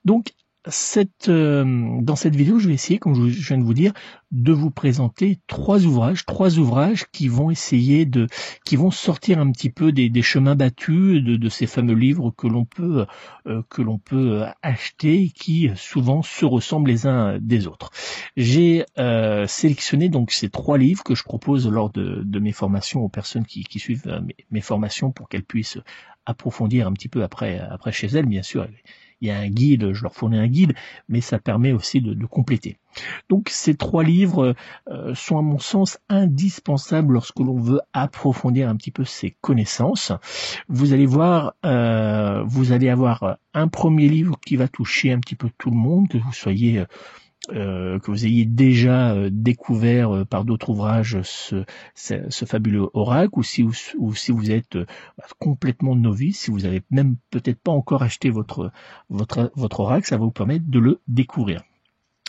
Donc 0.06 0.34
cette, 0.70 1.30
euh, 1.30 2.00
dans 2.02 2.16
cette 2.16 2.36
vidéo, 2.36 2.60
je 2.60 2.68
vais 2.68 2.74
essayer, 2.74 3.00
comme 3.00 3.30
je 3.30 3.48
viens 3.48 3.58
de 3.58 3.64
vous 3.64 3.74
dire, 3.74 3.94
de 4.32 4.52
vous 4.52 4.72
présenter 4.72 5.40
trois 5.48 5.86
ouvrages, 5.86 6.26
trois 6.26 6.58
ouvrages 6.60 7.06
qui 7.12 7.28
vont 7.28 7.50
essayer 7.50 8.06
de, 8.06 8.28
qui 8.66 8.76
vont 8.76 8.92
sortir 8.92 9.40
un 9.40 9.52
petit 9.52 9.70
peu 9.70 9.92
des, 9.92 10.22
chemins 10.22 10.56
battus 10.56 11.24
de, 11.24 11.36
de, 11.38 11.50
ces 11.50 11.68
fameux 11.68 11.94
livres 11.94 12.32
que 12.32 12.48
l'on 12.48 12.66
peut, 12.66 13.06
euh, 13.48 13.62
que 13.70 13.82
l'on 13.82 13.98
peut 13.98 14.44
acheter, 14.62 15.24
et 15.24 15.30
qui 15.30 15.70
souvent 15.76 16.22
se 16.22 16.46
ressemblent 16.46 16.90
les 16.90 17.08
uns 17.08 17.40
des 17.40 17.68
autres. 17.68 17.92
J'ai 18.36 18.86
euh, 18.98 19.48
sélectionné 19.48 20.10
donc 20.10 20.32
ces 20.32 20.50
trois 20.50 20.78
livres 20.78 21.04
que 21.04 21.16
je 21.16 21.24
propose 21.24 21.68
lors 21.70 21.92
de, 21.92 22.22
de 22.24 22.40
mes 22.40 22.52
formations 22.52 23.02
aux 23.02 23.10
personnes 23.10 23.46
qui, 23.46 23.64
qui 23.64 23.80
suivent 23.80 24.06
mes, 24.26 24.36
mes, 24.52 24.62
formations 24.62 25.12
pour 25.12 25.30
qu'elles 25.30 25.44
puissent 25.44 25.80
approfondir 26.26 26.88
un 26.88 26.94
petit 26.94 27.08
peu 27.08 27.24
après, 27.24 27.60
après 27.60 27.92
chez 27.92 28.08
elles, 28.08 28.26
bien 28.26 28.44
sûr 28.44 28.68
il 29.22 29.28
y 29.28 29.32
a 29.32 29.38
un 29.38 29.50
guide, 29.50 29.94
je 29.94 30.04
leur 30.04 30.14
fournis 30.14 30.38
un 30.38 30.48
guide, 30.48 30.74
mais 31.10 31.22
ça 31.22 31.40
permet 31.40 31.72
aussi 31.72 32.02
de, 32.02 32.26
compléter. 32.26 32.78
Donc 33.30 33.50
ces 33.50 33.76
trois 33.76 34.04
livres 34.04 34.56
euh, 34.90 35.16
sont 35.16 35.38
à 35.38 35.42
mon 35.42 35.60
sens 35.60 35.98
indispensables 36.10 37.14
lorsque 37.14 37.40
l'on 37.40 37.60
veut 37.60 37.80
approfondir 37.94 38.70
un 38.70 38.76
petit 38.76 38.92
peu 38.92 39.06
ses 39.06 39.36
connaissances. 39.42 40.12
Vous 40.68 40.94
allez 40.94 41.06
voir, 41.06 41.54
euh, 41.66 42.44
vous 42.46 42.72
allez 42.74 42.90
avoir 42.90 43.38
un 43.54 43.68
premier 43.68 44.10
livre 44.10 44.38
qui 44.46 44.56
va 44.56 44.68
toucher 44.68 45.12
un 45.12 45.20
petit 45.20 45.36
peu 45.36 45.50
tout 45.58 45.70
le 45.70 45.78
monde, 45.78 46.10
que 46.10 46.18
vous 46.18 46.34
soyez 46.34 46.84
euh, 47.50 48.00
que 48.00 48.12
vous 48.12 48.26
ayez 48.26 48.46
déjà 48.46 49.14
euh, 49.14 49.30
découvert 49.32 50.14
euh, 50.14 50.26
par 50.26 50.44
d'autres 50.44 50.70
ouvrages 50.70 51.20
ce, 51.24 51.64
fabuleux 52.46 52.90
oracle, 52.94 53.40
ou 53.40 53.44
si, 53.44 53.64
ou 53.64 54.14
si 54.16 54.32
vous 54.32 54.52
êtes 54.52 54.78
complètement 55.40 55.96
novice, 55.96 56.42
si 56.42 56.52
vous 56.52 56.66
avez 56.66 56.82
même 56.92 57.16
peut-être 57.30 57.62
pas 57.62 57.72
encore 57.72 58.04
acheté 58.04 58.30
votre, 58.30 58.72
votre, 59.10 59.52
votre 59.56 59.80
oracle, 59.80 60.08
ça 60.08 60.18
va 60.18 60.26
vous 60.26 60.32
permettre 60.32 60.66
de 60.68 60.80
le 60.80 61.00
découvrir. 61.08 61.64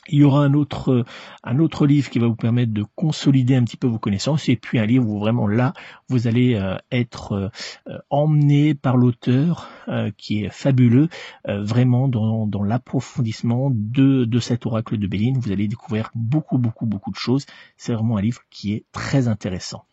Il 0.09 0.19
y 0.19 0.25
aura 0.25 0.43
un 0.45 0.55
autre, 0.55 1.05
un 1.45 1.59
autre 1.59 1.87
livre 1.87 2.11
qui 2.11 2.19
va 2.19 2.27
vous 2.27 2.37
permettre 2.37 2.73
de 2.73 2.85
consolider 2.95 3.57
un 3.57 3.65
petit 3.65 3.77
peu 3.77 3.87
vos 3.87 3.99
connaissances 3.99 4.49
et 4.49 4.57
puis 4.57 4.79
un 4.79 4.87
livre 4.87 5.07
où 5.09 5.19
vraiment 5.19 5.47
là, 5.47 5.73
vous 6.09 6.27
allez 6.27 6.55
euh, 6.55 6.77
être 6.91 7.51
euh, 7.87 7.99
emmené 8.11 8.75
par 8.75 8.97
l'auteur 8.97 9.69
euh, 9.89 10.11
qui 10.17 10.45
est 10.45 10.51
fabuleux, 10.51 11.09
vraiment 11.45 12.09
dans, 12.09 12.47
dans 12.47 12.63
l'approfondissement 12.63 13.71
de, 13.73 14.25
de 14.25 14.39
cet 14.39 14.67
oracle 14.67 14.99
de 14.99 15.07
Béline. 15.07 15.39
Vous 15.39 15.53
allez 15.53 15.69
découvrir 15.69 16.11
beaucoup, 16.15 16.59
beaucoup, 16.59 16.87
beaucoup 16.87 17.11
de 17.11 17.17
choses. 17.17 17.47
C'est 17.77 17.93
vraiment 17.93 18.17
un 18.17 18.23
livre 18.23 18.43
qui 18.51 18.73
est 18.73 18.85
très 18.93 19.29
intéressant. 19.29 19.85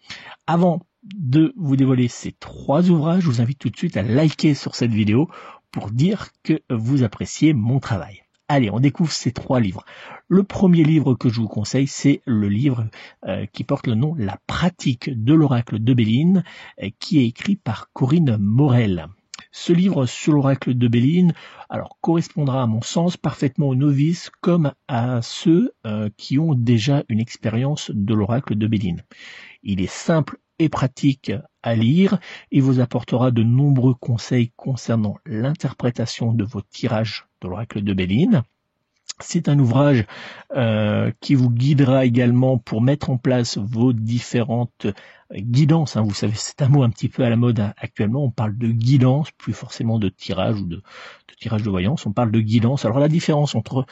Avant 0.47 0.81
de 1.03 1.53
vous 1.55 1.75
dévoiler 1.75 2.07
ces 2.07 2.31
trois 2.31 2.89
ouvrages, 2.89 3.23
je 3.23 3.29
vous 3.29 3.41
invite 3.41 3.59
tout 3.59 3.69
de 3.69 3.77
suite 3.77 3.97
à 3.97 4.03
liker 4.03 4.53
sur 4.53 4.75
cette 4.75 4.91
vidéo 4.91 5.29
pour 5.71 5.91
dire 5.91 6.29
que 6.43 6.61
vous 6.69 7.03
appréciez 7.03 7.53
mon 7.53 7.79
travail. 7.79 8.24
Allez, 8.47 8.69
on 8.69 8.79
découvre 8.79 9.11
ces 9.11 9.31
trois 9.31 9.59
livres. 9.59 9.83
Le 10.27 10.43
premier 10.43 10.83
livre 10.83 11.15
que 11.15 11.29
je 11.29 11.41
vous 11.41 11.47
conseille, 11.47 11.87
c'est 11.87 12.21
le 12.25 12.47
livre 12.47 12.85
euh, 13.25 13.47
qui 13.47 13.63
porte 13.63 13.87
le 13.87 13.95
nom 13.95 14.13
La 14.19 14.37
pratique 14.45 15.09
de 15.09 15.33
l'oracle 15.33 15.83
de 15.83 15.93
Béline, 15.95 16.43
euh, 16.83 16.89
qui 16.99 17.17
est 17.17 17.25
écrit 17.25 17.55
par 17.55 17.91
Corinne 17.91 18.37
Morel. 18.39 19.07
Ce 19.51 19.73
livre 19.73 20.05
sur 20.05 20.33
l'oracle 20.33 20.75
de 20.75 20.87
Béline, 20.87 21.33
alors 21.69 21.97
correspondra 22.01 22.61
à 22.61 22.67
mon 22.67 22.83
sens 22.83 23.17
parfaitement 23.17 23.69
aux 23.69 23.75
novices 23.75 24.29
comme 24.41 24.73
à 24.87 25.23
ceux 25.23 25.73
euh, 25.87 26.11
qui 26.15 26.37
ont 26.37 26.53
déjà 26.53 27.03
une 27.09 27.19
expérience 27.19 27.89
de 27.95 28.13
l'oracle 28.13 28.55
de 28.55 28.67
Béline. 28.67 29.01
Il 29.63 29.81
est 29.81 29.91
simple 29.91 30.37
et 30.59 30.69
pratique 30.69 31.31
à 31.63 31.73
lire. 31.73 32.19
Il 32.51 32.61
vous 32.61 32.79
apportera 32.79 33.31
de 33.31 33.41
nombreux 33.41 33.95
conseils 33.95 34.51
concernant 34.55 35.17
l'interprétation 35.25 36.31
de 36.31 36.43
vos 36.43 36.61
tirages 36.61 37.25
l'oracle 37.47 37.81
de 37.81 37.93
Béline. 37.93 38.43
C'est 39.21 39.47
un 39.47 39.57
ouvrage 39.59 40.05
euh, 40.55 41.11
qui 41.21 41.35
vous 41.35 41.49
guidera 41.49 42.05
également 42.05 42.57
pour 42.57 42.81
mettre 42.81 43.09
en 43.09 43.17
place 43.17 43.57
vos 43.57 43.93
différentes 43.93 44.87
guidances. 45.33 45.95
Hein. 45.95 46.01
Vous 46.01 46.13
savez, 46.13 46.33
c'est 46.35 46.61
un 46.61 46.67
mot 46.67 46.83
un 46.83 46.89
petit 46.89 47.07
peu 47.07 47.23
à 47.23 47.29
la 47.29 47.37
mode 47.37 47.71
actuellement. 47.77 48.25
On 48.25 48.31
parle 48.31 48.57
de 48.57 48.67
guidance, 48.67 49.31
plus 49.31 49.53
forcément 49.53 49.99
de 49.99 50.09
tirage 50.09 50.59
ou 50.59 50.65
de, 50.65 50.77
de 50.77 51.35
tirage 51.39 51.63
de 51.63 51.69
voyance. 51.69 52.05
On 52.05 52.11
parle 52.11 52.31
de 52.31 52.41
guidance. 52.41 52.83
Alors 52.83 52.99
la 52.99 53.07
différence 53.07 53.55
entre 53.55 53.85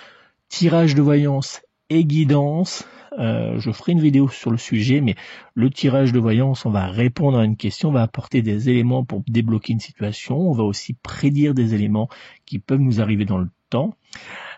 tirage 0.49 0.93
de 0.93 1.01
voyance 1.01 1.61
guidance, 2.01 2.85
euh, 3.19 3.59
je 3.59 3.71
ferai 3.71 3.91
une 3.91 4.01
vidéo 4.01 4.27
sur 4.27 4.51
le 4.51 4.57
sujet, 4.57 5.01
mais 5.01 5.15
le 5.53 5.69
tirage 5.69 6.11
de 6.11 6.19
voyance, 6.19 6.65
on 6.65 6.71
va 6.71 6.87
répondre 6.87 7.37
à 7.37 7.45
une 7.45 7.57
question, 7.57 7.89
on 7.89 7.93
va 7.93 8.01
apporter 8.01 8.41
des 8.41 8.69
éléments 8.69 9.05
pour 9.05 9.23
débloquer 9.27 9.73
une 9.73 9.79
situation, 9.79 10.37
on 10.37 10.53
va 10.53 10.63
aussi 10.63 10.93
prédire 10.93 11.53
des 11.53 11.75
éléments 11.75 12.09
qui 12.45 12.59
peuvent 12.59 12.79
nous 12.79 13.01
arriver 13.01 13.25
dans 13.25 13.37
le 13.37 13.49
temps. 13.69 13.95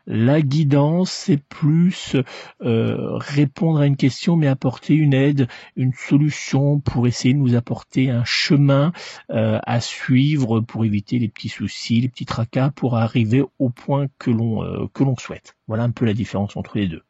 La 0.07 0.41
guidance, 0.41 1.09
c'est 1.09 1.41
plus 1.43 2.15
euh, 2.61 3.17
répondre 3.17 3.79
à 3.79 3.87
une 3.87 3.97
question, 3.97 4.35
mais 4.35 4.45
apporter 4.45 4.93
une 4.93 5.15
aide, 5.15 5.47
une 5.75 5.93
solution 5.93 6.79
pour 6.79 7.07
essayer 7.07 7.33
de 7.33 7.39
nous 7.39 7.55
apporter 7.55 8.11
un 8.11 8.23
chemin 8.23 8.93
euh, 9.31 9.59
à 9.65 9.79
suivre 9.81 10.59
pour 10.59 10.85
éviter 10.85 11.17
les 11.17 11.27
petits 11.27 11.49
soucis, 11.49 12.01
les 12.01 12.09
petits 12.09 12.25
tracas, 12.25 12.69
pour 12.69 12.97
arriver 12.97 13.43
au 13.57 13.71
point 13.71 14.05
que 14.19 14.29
l'on 14.29 14.87
que 14.93 15.03
l'on 15.03 15.17
souhaite. 15.17 15.55
Voilà 15.67 15.83
un 15.83 15.91
peu 15.91 16.05
la 16.05 16.13
différence 16.13 16.55
entre 16.55 16.77
les 16.77 16.87
deux 16.87 17.04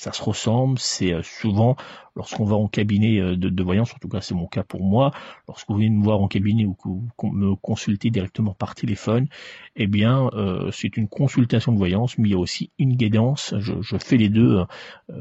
ça 0.00 0.12
se 0.12 0.22
ressemble. 0.22 0.78
C'est 0.78 1.12
euh, 1.12 1.22
souvent 1.22 1.76
lorsqu'on 2.16 2.44
va 2.44 2.56
en 2.56 2.68
cabinet 2.68 3.20
euh, 3.20 3.36
de, 3.36 3.62
voyance, 3.62 3.92
en 3.94 3.98
tout 3.98 4.08
cas 4.08 4.22
c'est 4.22 4.34
mon 4.34 4.46
cas 4.46 4.64
pour 4.64 4.82
moi, 4.82 5.12
lorsque 5.46 5.68
vous 5.68 5.76
venez 5.76 5.90
me 5.90 6.02
voir 6.02 6.20
en 6.20 6.26
cabinet 6.26 6.64
ou 6.64 6.72
que 6.72 6.88
vous 6.88 7.06
me 7.30 7.54
consultez 7.54 8.10
directement 8.10 8.54
par 8.54 8.74
téléphone, 8.74 9.28
eh 9.76 9.86
bien 9.86 10.30
euh, 10.32 10.70
c'est 10.72 10.96
une 10.96 11.06
consultation 11.06 11.72
de 11.72 11.76
voyance, 11.76 12.16
mais 12.16 12.30
il 12.30 12.32
y 12.32 12.34
a 12.34 12.38
aussi 12.38 12.70
une 12.78 12.96
guidance. 12.96 13.54
Je, 13.58 13.96
fais 13.98 14.16
les 14.16 14.30
deux 14.30 14.64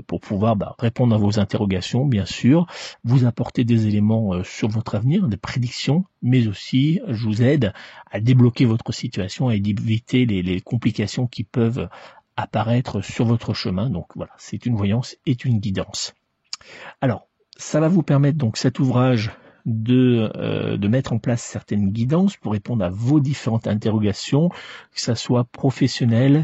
pour 0.08 0.22
pouvoir 0.22 0.56
bah, 0.56 0.76
répondre 0.80 1.14
à 1.14 1.18
vos 1.18 1.40
interrogations, 1.40 2.06
bien 2.06 2.26
sûr, 2.26 2.66
vous 3.04 3.26
apporter 3.26 3.66
des 3.66 3.88
éléments 3.88 4.44
sur 4.44 4.70
votre 4.70 4.96
avenir, 4.96 5.28
des 5.28 5.38
prédictions, 5.38 6.06
mais 6.22 6.48
aussi 6.48 7.02
je 7.08 7.26
vous 7.26 7.42
aide 7.44 7.74
à 8.10 8.22
débloquer 8.22 8.66
votre 8.66 8.94
situation 8.94 9.52
et 9.52 9.58
éviter 9.58 10.26
les, 10.26 10.42
les 10.42 10.62
complications 10.62 11.28
qui 11.28 11.44
peuvent 11.44 11.90
apparaître 12.42 13.02
sur 13.02 13.26
votre 13.26 13.54
chemin. 13.54 13.90
Donc 13.90 14.08
voilà, 14.16 14.32
c'est 14.38 14.66
une 14.66 14.76
voyance 14.76 15.18
et 15.26 15.38
une 15.46 15.60
guidance. 15.60 16.14
Alors, 17.02 17.28
ça 17.58 17.80
va 17.80 17.88
vous 17.88 18.04
permettre 18.04 18.38
donc 18.38 18.58
cet 18.58 18.80
ouvrage 18.80 19.32
de, 19.66 20.32
euh, 20.36 20.78
de 20.78 20.88
mettre 20.88 21.14
en 21.14 21.20
place 21.20 21.42
certaines 21.42 21.92
guidances 21.92 22.38
pour 22.38 22.54
répondre 22.54 22.84
à 22.84 22.90
vos 22.90 23.20
différentes 23.20 23.68
interrogations, 23.68 24.50
que 24.50 25.02
ça 25.02 25.16
soit 25.16 25.44
professionnel, 25.44 26.44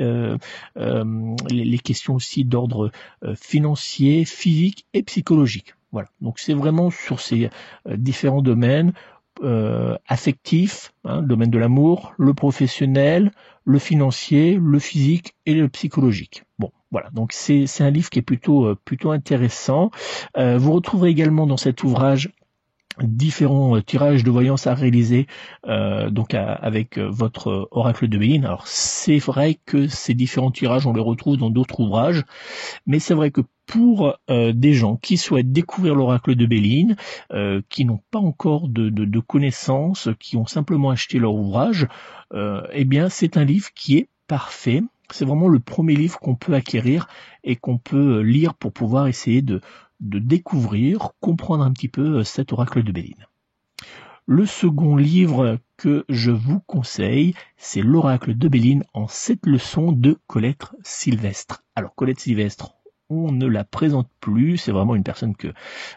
euh, 0.00 0.38
euh, 0.76 1.34
les, 1.50 1.78
questions 1.78 2.14
aussi 2.14 2.44
d'ordre 2.44 2.90
financier, 3.34 4.24
physique 4.24 4.86
et 4.94 5.02
psychologique. 5.02 5.74
Voilà. 5.92 6.08
Donc 6.20 6.38
c'est 6.38 6.54
vraiment 6.54 6.90
sur 6.90 7.20
ces 7.20 7.50
différents 7.86 8.42
domaines 8.42 8.92
euh, 9.42 9.96
affectif, 10.06 10.92
hein, 11.04 11.20
le 11.20 11.26
domaine 11.26 11.50
de 11.50 11.58
l'amour, 11.58 12.14
le 12.18 12.34
professionnel, 12.34 13.32
le 13.64 13.78
financier, 13.78 14.58
le 14.60 14.78
physique 14.78 15.34
et 15.46 15.54
le 15.54 15.68
psychologique. 15.68 16.44
Bon, 16.58 16.70
voilà. 16.92 17.10
Donc 17.10 17.32
c'est 17.32 17.66
un 17.80 17.90
livre 17.90 18.10
qui 18.10 18.20
est 18.20 18.22
plutôt 18.22 18.66
euh, 18.66 18.78
plutôt 18.84 19.10
intéressant. 19.10 19.90
Euh, 20.36 20.58
vous 20.58 20.72
retrouverez 20.72 21.10
également 21.10 21.46
dans 21.46 21.56
cet 21.56 21.82
ouvrage 21.82 22.30
différents 23.02 23.80
tirages 23.80 24.24
de 24.24 24.30
voyance 24.30 24.66
à 24.66 24.74
réaliser 24.74 25.26
donc 26.10 26.34
avec 26.34 26.98
votre 26.98 27.68
oracle 27.70 28.08
de 28.08 28.18
Béline. 28.18 28.44
Alors 28.44 28.66
c'est 28.66 29.18
vrai 29.18 29.58
que 29.66 29.88
ces 29.88 30.14
différents 30.14 30.50
tirages 30.50 30.86
on 30.86 30.92
les 30.92 31.00
retrouve 31.00 31.36
dans 31.36 31.50
d'autres 31.50 31.80
ouvrages, 31.80 32.22
mais 32.86 32.98
c'est 32.98 33.14
vrai 33.14 33.30
que 33.30 33.40
pour 33.66 34.16
euh, 34.30 34.52
des 34.52 34.74
gens 34.74 34.96
qui 34.96 35.16
souhaitent 35.16 35.52
découvrir 35.52 35.94
l'oracle 35.94 36.34
de 36.34 36.46
Béline, 36.46 36.96
euh, 37.32 37.62
qui 37.68 37.84
n'ont 37.84 38.00
pas 38.10 38.18
encore 38.18 38.68
de, 38.68 38.88
de, 38.90 39.20
connaissances, 39.20 40.08
qui 40.18 40.36
ont 40.36 40.46
simplement 40.46 40.90
acheté 40.90 41.18
leur 41.18 41.34
ouvrage, 41.34 41.86
euh, 42.32 42.62
eh 42.72 42.84
bien 42.84 43.08
c'est 43.08 43.36
un 43.36 43.44
livre 43.44 43.70
qui 43.74 43.96
est 43.96 44.08
parfait. 44.26 44.82
C'est 45.10 45.24
vraiment 45.24 45.48
le 45.48 45.60
premier 45.60 45.94
livre 45.94 46.18
qu'on 46.18 46.34
peut 46.34 46.54
acquérir 46.54 47.08
et 47.42 47.56
qu'on 47.56 47.78
peut 47.78 48.20
lire 48.20 48.54
pour 48.54 48.72
pouvoir 48.72 49.06
essayer 49.06 49.42
de, 49.42 49.60
de 50.00 50.18
découvrir, 50.18 51.10
comprendre 51.20 51.64
un 51.64 51.72
petit 51.72 51.88
peu 51.88 52.24
cet 52.24 52.52
oracle 52.52 52.82
de 52.82 52.92
Béline. 52.92 53.26
Le 54.26 54.46
second 54.46 54.96
livre 54.96 55.58
que 55.76 56.06
je 56.08 56.30
vous 56.30 56.60
conseille, 56.60 57.34
c'est 57.58 57.82
l'oracle 57.82 58.36
de 58.36 58.48
Béline 58.48 58.84
en 58.94 59.06
sept 59.06 59.44
leçons 59.44 59.92
de 59.92 60.18
Colette 60.26 60.66
Sylvestre. 60.82 61.62
Alors 61.74 61.94
Colette 61.94 62.20
Sylvestre, 62.20 62.74
on 63.10 63.32
ne 63.32 63.46
la 63.46 63.64
présente 63.64 64.08
plus. 64.20 64.56
C'est 64.56 64.72
vraiment 64.72 64.94
une 64.94 65.02
personne 65.02 65.36
que 65.36 65.52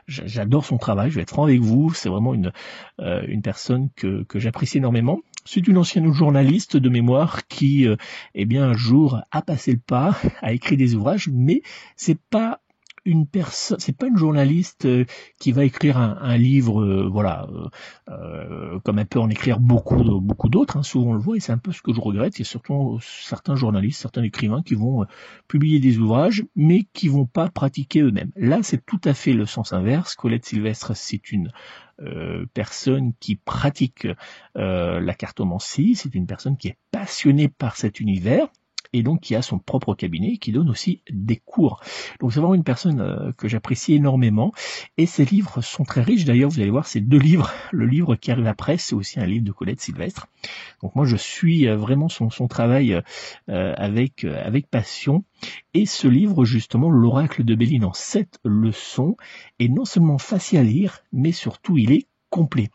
j'adore 0.08 0.66
son 0.66 0.78
travail. 0.78 1.10
Je 1.10 1.16
vais 1.16 1.22
être 1.22 1.30
franc 1.30 1.46
avec 1.46 1.62
vous. 1.62 1.94
C'est 1.94 2.10
vraiment 2.10 2.34
une 2.34 2.52
euh, 3.00 3.24
une 3.28 3.42
personne 3.42 3.90
que, 3.96 4.24
que 4.24 4.40
j'apprécie 4.40 4.80
énormément. 4.80 5.20
C'est 5.46 5.66
une 5.66 5.78
ancienne 5.78 6.12
journaliste 6.12 6.76
de 6.76 6.90
mémoire 6.90 7.48
qui, 7.48 7.88
euh, 7.88 7.96
eh 8.36 8.46
bien, 8.46 8.66
un 8.66 8.74
jour 8.74 9.22
a 9.32 9.42
passé 9.42 9.72
le 9.72 9.80
pas, 9.80 10.18
a 10.42 10.52
écrit 10.52 10.76
des 10.76 10.96
ouvrages, 10.96 11.30
mais 11.32 11.62
c'est 11.96 12.20
pas 12.20 12.60
une 13.08 13.26
personne, 13.26 13.80
c'est 13.80 13.98
pas 13.98 14.08
une 14.08 14.18
journaliste 14.18 14.86
euh, 14.86 15.06
qui 15.40 15.54
va 15.54 15.64
écrire 15.64 15.98
un, 15.98 16.38
livre, 16.38 16.82
euh, 16.84 17.08
voilà, 17.10 17.48
euh, 18.10 18.80
comme 18.84 19.00
elle 19.00 19.08
peut 19.08 19.20
en 19.20 19.30
écrire 19.30 19.60
beaucoup, 19.60 20.04
beaucoup 20.20 20.50
d'autres. 20.50 20.78
Hein, 20.78 20.84
souvent 20.84 21.12
on 21.12 21.14
le 21.14 21.20
voit 21.20 21.38
et 21.38 21.40
c'est 21.40 21.54
un 21.54 21.58
peu 21.58 21.72
ce 21.72 21.82
que 21.82 21.94
je 21.94 22.02
regrette. 22.02 22.38
Il 22.38 22.42
y 22.42 22.42
a 22.42 22.46
surtout 22.46 23.00
certains 23.02 23.56
journalistes, 23.56 24.02
certains 24.02 24.24
écrivains 24.24 24.62
qui 24.62 24.76
vont 24.76 25.06
publier 25.48 25.80
des 25.80 25.98
ouvrages, 25.98 26.44
mais 26.56 26.84
qui 26.94 27.08
vont 27.08 27.26
pas 27.26 27.50
pratiquer 27.50 28.02
eux-mêmes. 28.02 28.32
Là, 28.36 28.60
c'est 28.62 28.86
tout 28.86 29.02
à 29.06 29.14
fait 29.14 29.34
le 29.34 29.46
sens 29.46 29.72
inverse. 29.72 30.16
Colette 30.16 30.46
Sylvestre, 30.46 30.96
c'est 30.96 31.32
une 31.32 31.50
personne 32.54 33.14
qui 33.20 33.38
pratique 33.38 34.08
la 34.56 35.14
cartomancie, 35.14 35.96
c'est 35.96 36.14
une 36.14 36.28
personne 36.28 36.58
qui 36.58 36.68
est 36.68 36.78
passionnée 36.92 37.48
par 37.48 37.78
cet 37.78 38.00
univers 38.00 38.48
et 38.94 39.04
donc 39.04 39.22
qui 39.22 39.36
a 39.36 39.42
son 39.42 39.60
propre 39.60 39.96
cabinet 39.96 40.38
qui 40.38 40.52
donne 40.52 40.70
aussi 40.70 41.02
des 41.10 41.38
cours. 41.38 41.82
Donc 42.20 42.34
c'est 42.34 42.40
vraiment 42.40 42.56
une 42.56 42.64
personne 42.64 43.02
euh, 43.02 43.32
que 43.34 43.48
j'apprécie 43.48 43.94
énormément 43.94 44.52
et 44.98 45.06
ses 45.06 45.26
livres 45.26 45.62
sont 45.62 45.84
très 45.84 46.02
riches. 46.02 46.26
D'ailleurs, 46.26 46.50
vous 46.50 46.60
allez 46.60 46.70
voir 46.70 46.88
ces 46.88 47.02
deux 47.02 47.20
livres. 47.20 47.52
Le 47.72 47.86
livre 47.86 48.16
qui 48.16 48.32
arrive 48.32 48.48
après, 48.48 48.78
c'est 48.78 48.96
aussi 48.96 49.20
un 49.20 49.26
livre 49.26 49.46
de 49.46 49.52
Colette 49.52 49.82
Sylvestre. 49.82 50.28
Donc 50.82 50.96
moi, 50.96 51.06
je 51.06 51.18
suis 51.18 51.68
euh, 51.68 51.76
vraiment 51.76 52.10
son, 52.10 52.30
son 52.30 52.48
travail 52.48 53.02
euh, 53.50 53.74
avec 53.78 54.24
avec 54.24 54.68
passion. 54.68 55.24
Et 55.74 55.86
ce 55.86 56.08
livre, 56.08 56.46
justement, 56.46 56.90
l'oracle 56.90 57.44
de 57.44 57.56
Béline 57.56 57.86
en 57.86 57.94
sept 57.94 58.40
leçons, 58.44 59.16
est 59.60 59.68
non 59.68 59.86
seulement 59.86 60.18
facile 60.18 60.60
à 60.60 60.64
lire, 60.64 61.00
mais 61.12 61.32
surtout 61.32 61.78
il 61.78 61.92
est 61.92 62.08
complet. 62.30 62.70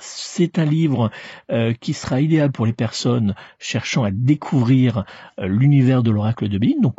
C'est 0.00 0.58
un 0.58 0.64
livre 0.64 1.10
euh, 1.50 1.72
qui 1.72 1.94
sera 1.94 2.20
idéal 2.20 2.52
pour 2.52 2.66
les 2.66 2.72
personnes 2.72 3.34
cherchant 3.58 4.04
à 4.04 4.10
découvrir 4.10 5.04
euh, 5.38 5.46
l'univers 5.46 6.02
de 6.02 6.10
l'oracle 6.10 6.48
de 6.48 6.58
Béline. 6.58 6.80
Donc, 6.80 6.96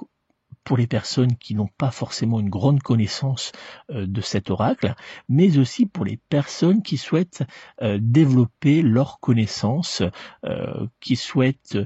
pour 0.64 0.78
les 0.78 0.88
personnes 0.88 1.36
qui 1.38 1.56
n'ont 1.56 1.70
pas 1.78 1.90
forcément 1.90 2.40
une 2.40 2.50
grande 2.50 2.82
connaissance 2.82 3.52
euh, 3.90 4.06
de 4.06 4.22
cet 4.22 4.50
oracle, 4.50 4.94
mais 5.28 5.58
aussi 5.58 5.86
pour 5.86 6.06
les 6.06 6.18
personnes 6.30 6.84
qui 6.84 6.98
souhaitent 6.98 7.44
développer 7.82 8.82
leurs 8.82 9.20
connaissances, 9.20 10.04
qui 11.00 11.16
souhaitent 11.16 11.78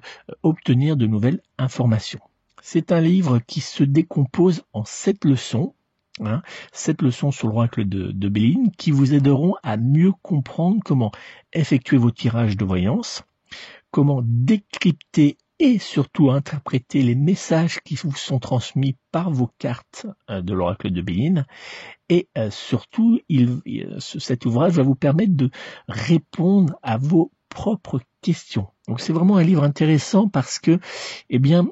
obtenir 0.41 0.97
de 0.97 1.05
nouvelles 1.05 1.41
informations. 1.57 2.19
C'est 2.61 2.91
un 2.91 3.01
livre 3.01 3.39
qui 3.39 3.61
se 3.61 3.83
décompose 3.83 4.63
en 4.73 4.85
sept 4.85 5.25
leçons. 5.25 5.75
Hein, 6.19 6.43
sept 6.71 7.01
leçons 7.01 7.31
sur 7.31 7.47
l'oracle 7.47 7.89
de, 7.89 8.11
de 8.11 8.29
Béline 8.29 8.71
qui 8.77 8.91
vous 8.91 9.15
aideront 9.15 9.55
à 9.63 9.77
mieux 9.77 10.11
comprendre 10.21 10.79
comment 10.85 11.11
effectuer 11.53 11.97
vos 11.97 12.11
tirages 12.11 12.55
de 12.55 12.63
voyance, 12.63 13.23
comment 13.89 14.21
décrypter 14.23 15.37
et 15.57 15.79
surtout 15.79 16.29
interpréter 16.29 17.01
les 17.01 17.15
messages 17.15 17.79
qui 17.83 17.95
vous 17.95 18.13
sont 18.15 18.39
transmis 18.39 18.95
par 19.11 19.31
vos 19.31 19.49
cartes 19.57 20.05
euh, 20.29 20.41
de 20.41 20.53
l'oracle 20.53 20.91
de 20.91 21.01
Béline. 21.01 21.45
Et 22.09 22.27
euh, 22.37 22.51
surtout, 22.51 23.19
il, 23.29 23.61
cet 23.97 24.45
ouvrage 24.45 24.73
va 24.73 24.83
vous 24.83 24.95
permettre 24.95 25.35
de 25.35 25.49
répondre 25.87 26.77
à 26.83 26.97
vos 26.97 27.31
propres 27.49 28.01
questions. 28.21 28.67
Donc 28.87 28.99
c'est 28.99 29.13
vraiment 29.13 29.37
un 29.37 29.43
livre 29.43 29.63
intéressant 29.63 30.27
parce 30.27 30.59
que, 30.59 30.79
eh 31.29 31.39
bien, 31.39 31.67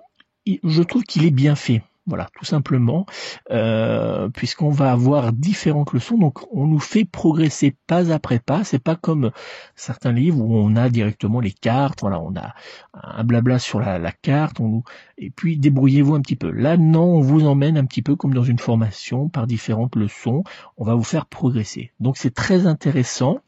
je 0.45 0.81
trouve 0.83 1.03
qu'il 1.03 1.25
est 1.25 1.31
bien 1.31 1.55
fait. 1.55 1.83
Voilà, 2.07 2.27
tout 2.35 2.45
simplement, 2.45 3.05
euh, 3.51 4.27
puisqu'on 4.29 4.71
va 4.71 4.91
avoir 4.91 5.31
différentes 5.33 5.93
leçons, 5.93 6.17
donc 6.17 6.39
on 6.51 6.65
nous 6.65 6.79
fait 6.79 7.05
progresser 7.05 7.75
pas 7.85 8.11
après 8.11 8.39
pas. 8.39 8.63
C'est 8.63 8.79
pas 8.79 8.95
comme 8.95 9.29
certains 9.75 10.11
livres 10.11 10.41
où 10.41 10.55
on 10.55 10.75
a 10.75 10.89
directement 10.89 11.39
les 11.39 11.51
cartes. 11.51 12.01
Voilà, 12.01 12.19
on 12.19 12.35
a 12.35 12.55
un 12.93 13.23
blabla 13.23 13.59
sur 13.59 13.79
la, 13.79 14.11
carte, 14.11 14.59
on 14.59 14.67
nous 14.67 14.83
et 15.19 15.29
puis 15.29 15.57
débrouillez-vous 15.57 16.15
un 16.15 16.21
petit 16.21 16.35
peu. 16.35 16.49
Là, 16.49 16.75
non, 16.75 17.17
on 17.17 17.21
vous 17.21 17.45
emmène 17.45 17.77
un 17.77 17.85
petit 17.85 18.01
peu 18.01 18.15
comme 18.15 18.33
dans 18.33 18.43
une 18.43 18.59
formation 18.59 19.29
par 19.29 19.45
différentes 19.45 19.95
leçons. 19.95 20.43
On 20.77 20.85
va 20.85 20.95
vous 20.95 21.03
faire 21.03 21.27
progresser. 21.27 21.91
Donc 21.99 22.17
c'est 22.17 22.33
très 22.33 22.65
intéressant. 22.65 23.41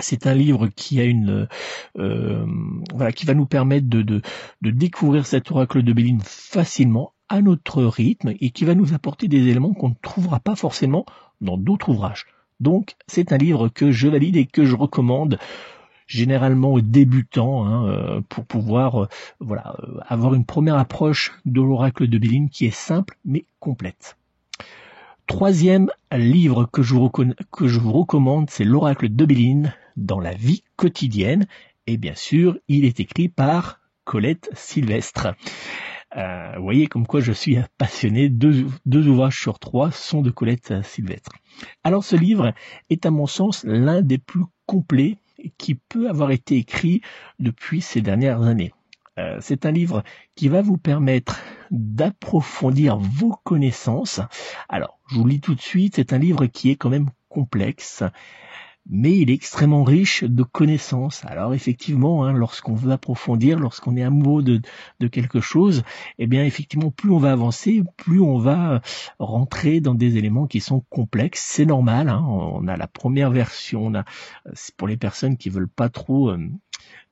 C'est 0.00 0.26
un 0.26 0.34
livre 0.34 0.66
qui 0.66 1.00
a 1.00 1.04
une 1.04 1.46
euh, 1.98 2.46
voilà 2.92 3.12
qui 3.12 3.26
va 3.26 3.34
nous 3.34 3.46
permettre 3.46 3.88
de, 3.88 4.02
de, 4.02 4.22
de 4.62 4.70
découvrir 4.70 5.24
cet 5.24 5.52
oracle 5.52 5.84
de 5.84 5.92
Béline 5.92 6.20
facilement 6.20 7.12
à 7.28 7.42
notre 7.42 7.82
rythme 7.84 8.34
et 8.40 8.50
qui 8.50 8.64
va 8.64 8.74
nous 8.74 8.94
apporter 8.94 9.28
des 9.28 9.48
éléments 9.48 9.74
qu'on 9.74 9.90
ne 9.90 9.94
trouvera 10.02 10.40
pas 10.40 10.56
forcément 10.56 11.04
dans 11.40 11.56
d'autres 11.56 11.90
ouvrages. 11.90 12.26
Donc 12.60 12.96
c'est 13.06 13.32
un 13.32 13.36
livre 13.36 13.68
que 13.68 13.90
je 13.90 14.08
valide 14.08 14.36
et 14.36 14.46
que 14.46 14.64
je 14.64 14.74
recommande 14.74 15.38
généralement 16.06 16.72
aux 16.72 16.80
débutants 16.80 17.66
hein, 17.66 17.88
euh, 17.88 18.20
pour 18.28 18.44
pouvoir 18.44 19.02
euh, 19.02 19.08
voilà 19.40 19.76
avoir 20.06 20.34
une 20.34 20.44
première 20.44 20.78
approche 20.78 21.32
de 21.44 21.60
l'oracle 21.60 22.06
de 22.06 22.18
Béline 22.18 22.48
qui 22.48 22.66
est 22.66 22.74
simple 22.74 23.18
mais 23.24 23.44
complète. 23.60 24.16
Troisième 25.26 25.90
livre 26.12 26.66
que 26.66 26.82
je 26.82 26.94
vous, 26.94 27.10
que 27.10 27.66
je 27.66 27.80
vous 27.80 27.92
recommande, 27.92 28.48
c'est 28.48 28.64
l'oracle 28.64 29.08
de 29.08 29.24
Béline 29.24 29.74
dans 29.96 30.20
la 30.20 30.32
vie 30.32 30.62
quotidienne. 30.76 31.48
Et 31.88 31.96
bien 31.96 32.14
sûr, 32.14 32.56
il 32.68 32.84
est 32.84 33.00
écrit 33.00 33.28
par 33.28 33.80
Colette 34.04 34.48
Sylvestre. 34.54 35.34
Euh, 36.16 36.52
vous 36.56 36.62
voyez 36.62 36.86
comme 36.86 37.06
quoi 37.06 37.20
je 37.20 37.32
suis 37.32 37.58
passionné. 37.78 38.28
Deux, 38.28 38.66
ouvrages 39.08 39.40
sur 39.40 39.58
trois 39.58 39.90
sont 39.90 40.22
de 40.22 40.30
Colette 40.30 40.82
Sylvestre. 40.82 41.32
Alors 41.84 42.04
ce 42.04 42.16
livre 42.16 42.52
est 42.90 43.06
à 43.06 43.10
mon 43.10 43.26
sens 43.26 43.64
l'un 43.64 44.02
des 44.02 44.18
plus 44.18 44.44
complets 44.66 45.18
qui 45.58 45.74
peut 45.74 46.08
avoir 46.08 46.30
été 46.30 46.56
écrit 46.56 47.02
depuis 47.38 47.80
ces 47.80 48.00
dernières 48.00 48.42
années. 48.42 48.72
Euh, 49.18 49.38
c'est 49.40 49.64
un 49.64 49.70
livre 49.70 50.02
qui 50.34 50.48
va 50.48 50.60
vous 50.60 50.76
permettre 50.76 51.40
d'approfondir 51.70 52.98
vos 52.98 53.34
connaissances. 53.44 54.20
Alors, 54.68 54.98
je 55.08 55.16
vous 55.16 55.26
lis 55.26 55.40
tout 55.40 55.54
de 55.54 55.60
suite, 55.60 55.96
c'est 55.96 56.12
un 56.12 56.18
livre 56.18 56.46
qui 56.46 56.70
est 56.70 56.76
quand 56.76 56.90
même 56.90 57.08
complexe, 57.28 58.02
mais 58.88 59.16
il 59.16 59.30
est 59.30 59.34
extrêmement 59.34 59.84
riche 59.84 60.24
de 60.24 60.42
connaissances. 60.42 61.24
Alors 61.24 61.54
effectivement, 61.54 62.24
hein, 62.24 62.32
lorsqu'on 62.32 62.74
veut 62.74 62.92
approfondir, 62.92 63.58
lorsqu'on 63.58 63.96
est 63.96 64.02
amoureux 64.02 64.42
de, 64.42 64.60
de, 65.00 65.08
quelque 65.08 65.40
chose, 65.40 65.82
eh 66.18 66.26
bien 66.26 66.44
effectivement, 66.44 66.90
plus 66.90 67.10
on 67.10 67.18
va 67.18 67.32
avancer, 67.32 67.82
plus 67.96 68.20
on 68.20 68.38
va 68.38 68.80
rentrer 69.18 69.80
dans 69.80 69.94
des 69.94 70.16
éléments 70.16 70.46
qui 70.46 70.60
sont 70.60 70.84
complexes. 70.90 71.42
C'est 71.46 71.66
normal. 71.66 72.08
Hein. 72.08 72.24
on 72.26 72.66
a 72.68 72.76
la 72.76 72.86
première 72.86 73.30
version. 73.30 73.86
On 73.86 73.94
a, 73.94 74.04
pour 74.76 74.88
les 74.88 74.96
personnes 74.96 75.36
qui 75.36 75.50
veulent 75.50 75.68
pas 75.68 75.88
trop 75.88 76.30
euh, 76.30 76.38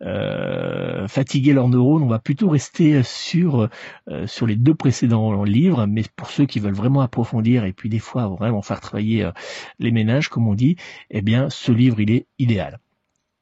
euh, 0.02 1.08
fatiguer 1.08 1.52
leurs 1.52 1.68
neurones, 1.68 2.02
on 2.02 2.08
va 2.08 2.18
plutôt 2.18 2.48
rester 2.48 3.02
sur 3.02 3.68
euh, 4.08 4.26
sur 4.26 4.46
les 4.46 4.56
deux 4.56 4.74
précédents 4.74 5.44
livres, 5.44 5.86
mais 5.86 6.02
pour 6.16 6.30
ceux 6.30 6.46
qui 6.46 6.60
veulent 6.60 6.74
vraiment 6.74 7.00
approfondir 7.00 7.64
et 7.64 7.72
puis 7.72 7.88
des 7.88 7.98
fois 8.00 8.26
vraiment 8.28 8.62
faire 8.62 8.80
travailler 8.80 9.24
euh, 9.24 9.32
les 9.78 9.92
ménages, 9.92 10.28
comme 10.28 10.48
on 10.48 10.54
dit, 10.54 10.76
eh 11.10 11.22
bien 11.22 11.48
ce 11.50 11.72
livre 11.72 12.00
il 12.00 12.10
est 12.10 12.26
idéal. 12.38 12.80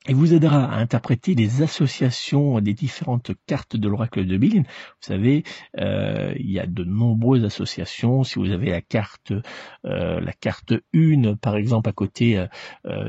Il 0.09 0.17
vous 0.17 0.35
aidera 0.35 0.65
à 0.65 0.79
interpréter 0.79 1.37
les 1.37 1.63
associations 1.63 2.61
des 2.61 2.75
différentes 2.75 3.31
cartes 3.47 3.77
de 3.77 3.89
l'oracle 3.89 4.27
de 4.27 4.37
Béline. 4.37 4.65
Vous 4.65 5.07
savez, 5.07 5.45
euh, 5.79 6.35
il 6.41 6.51
y 6.51 6.59
a 6.59 6.67
de 6.67 6.83
nombreuses 6.83 7.45
associations. 7.45 8.25
Si 8.25 8.41
vous 8.41 8.51
avez 8.51 8.71
la 8.71 8.81
carte, 8.81 9.33
euh, 9.85 10.21
la 10.21 10.33
carte 10.33 10.73
1, 10.93 11.37
par 11.37 11.55
exemple, 11.55 11.89
à 11.89 11.93
côté 11.93 12.37
euh, 12.37 12.49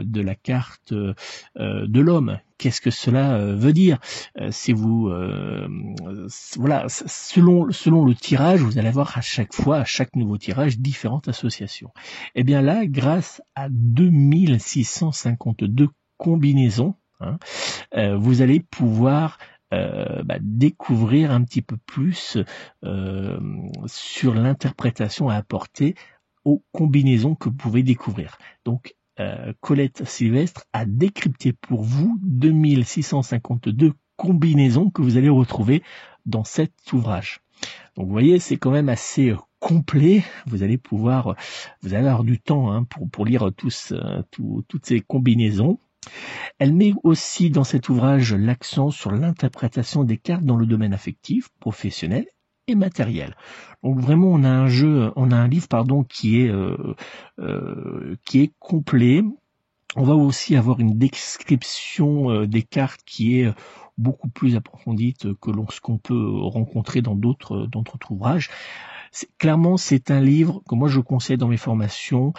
de 0.03 0.21
la 0.21 0.35
carte 0.35 0.93
de 0.93 1.99
l'homme, 1.99 2.39
qu'est-ce 2.59 2.79
que 2.79 2.91
cela 2.91 3.55
veut 3.55 3.73
dire? 3.73 3.97
Si 4.51 4.71
vous, 4.71 5.11
voilà, 6.57 6.85
selon 6.89 7.71
selon 7.71 8.05
le 8.05 8.13
tirage, 8.13 8.61
vous 8.61 8.77
allez 8.77 8.89
avoir 8.89 9.17
à 9.17 9.21
chaque 9.21 9.55
fois, 9.55 9.77
à 9.77 9.85
chaque 9.85 10.15
nouveau 10.15 10.37
tirage, 10.37 10.77
différentes 10.77 11.27
associations. 11.27 11.89
Et 12.35 12.41
eh 12.41 12.43
bien 12.43 12.61
là, 12.61 12.85
grâce 12.85 13.41
à 13.55 13.67
2652 13.69 15.87
combinaison, 16.23 16.95
hein, 17.19 17.37
euh, 17.97 18.15
vous 18.15 18.41
allez 18.41 18.61
pouvoir 18.61 19.37
euh, 19.73 20.23
bah, 20.23 20.37
découvrir 20.39 21.31
un 21.31 21.43
petit 21.43 21.61
peu 21.61 21.75
plus 21.85 22.37
euh, 22.85 23.39
sur 23.87 24.33
l'interprétation 24.33 25.27
à 25.27 25.35
apporter 25.35 25.95
aux 26.45 26.63
combinaisons 26.71 27.35
que 27.35 27.49
vous 27.49 27.55
pouvez 27.55 27.83
découvrir. 27.83 28.37
Donc 28.65 28.95
Colette 29.59 30.05
Sylvestre 30.05 30.63
a 30.73 30.85
décrypté 30.85 31.53
pour 31.53 31.83
vous 31.83 32.17
2652 32.23 33.93
combinaisons 34.15 34.89
que 34.89 35.03
vous 35.03 35.17
allez 35.17 35.29
retrouver 35.29 35.83
dans 36.25 36.43
cet 36.43 36.73
ouvrage. 36.93 37.41
Donc 37.95 38.07
vous 38.07 38.11
voyez, 38.11 38.39
c'est 38.39 38.57
quand 38.57 38.71
même 38.71 38.89
assez 38.89 39.35
complet. 39.59 40.23
Vous 40.47 40.63
allez 40.63 40.79
pouvoir, 40.79 41.35
vous 41.83 41.93
allez 41.93 42.07
avoir 42.07 42.23
du 42.23 42.39
temps 42.39 42.71
hein, 42.71 42.85
pour, 42.85 43.07
pour 43.07 43.25
lire 43.25 43.51
tous, 43.55 43.93
toutes 44.31 44.85
ces 44.85 44.99
combinaisons. 44.99 45.77
Elle 46.59 46.73
met 46.73 46.93
aussi 47.03 47.49
dans 47.49 47.63
cet 47.63 47.89
ouvrage 47.89 48.33
l'accent 48.33 48.91
sur 48.91 49.11
l'interprétation 49.11 50.03
des 50.03 50.17
cartes 50.17 50.43
dans 50.43 50.57
le 50.57 50.65
domaine 50.65 50.93
affectif, 50.93 51.49
professionnel 51.59 52.25
et 52.67 52.75
matériel. 52.75 53.35
Donc 53.83 53.99
vraiment 53.99 54.27
on 54.27 54.43
a 54.43 54.49
un 54.49 54.67
jeu, 54.67 55.11
on 55.15 55.31
a 55.31 55.35
un 55.35 55.47
livre 55.47 55.67
pardon 55.67 56.03
qui 56.03 56.41
est 56.41 56.49
euh, 56.49 56.95
euh, 57.39 58.15
qui 58.25 58.41
est 58.41 58.51
complet. 58.59 59.23
On 59.95 60.03
va 60.03 60.15
aussi 60.15 60.55
avoir 60.55 60.79
une 60.79 60.97
description 60.97 62.31
euh, 62.31 62.47
des 62.47 62.63
cartes 62.63 63.01
qui 63.05 63.39
est 63.39 63.53
beaucoup 63.97 64.29
plus 64.29 64.55
approfondie 64.55 65.13
que 65.13 65.29
ce 65.69 65.81
qu'on 65.81 65.97
peut 65.97 66.31
rencontrer 66.39 67.01
dans 67.01 67.15
d'autres 67.15 67.67
d'autres 67.67 67.99
ouvrages. 68.09 68.49
Clairement, 69.37 69.77
c'est 69.77 70.09
un 70.09 70.21
livre 70.21 70.63
que 70.67 70.73
moi 70.73 70.87
je 70.87 70.99
conseille 70.99 71.37
dans 71.37 71.47
mes 71.47 71.57
formations 71.57 72.33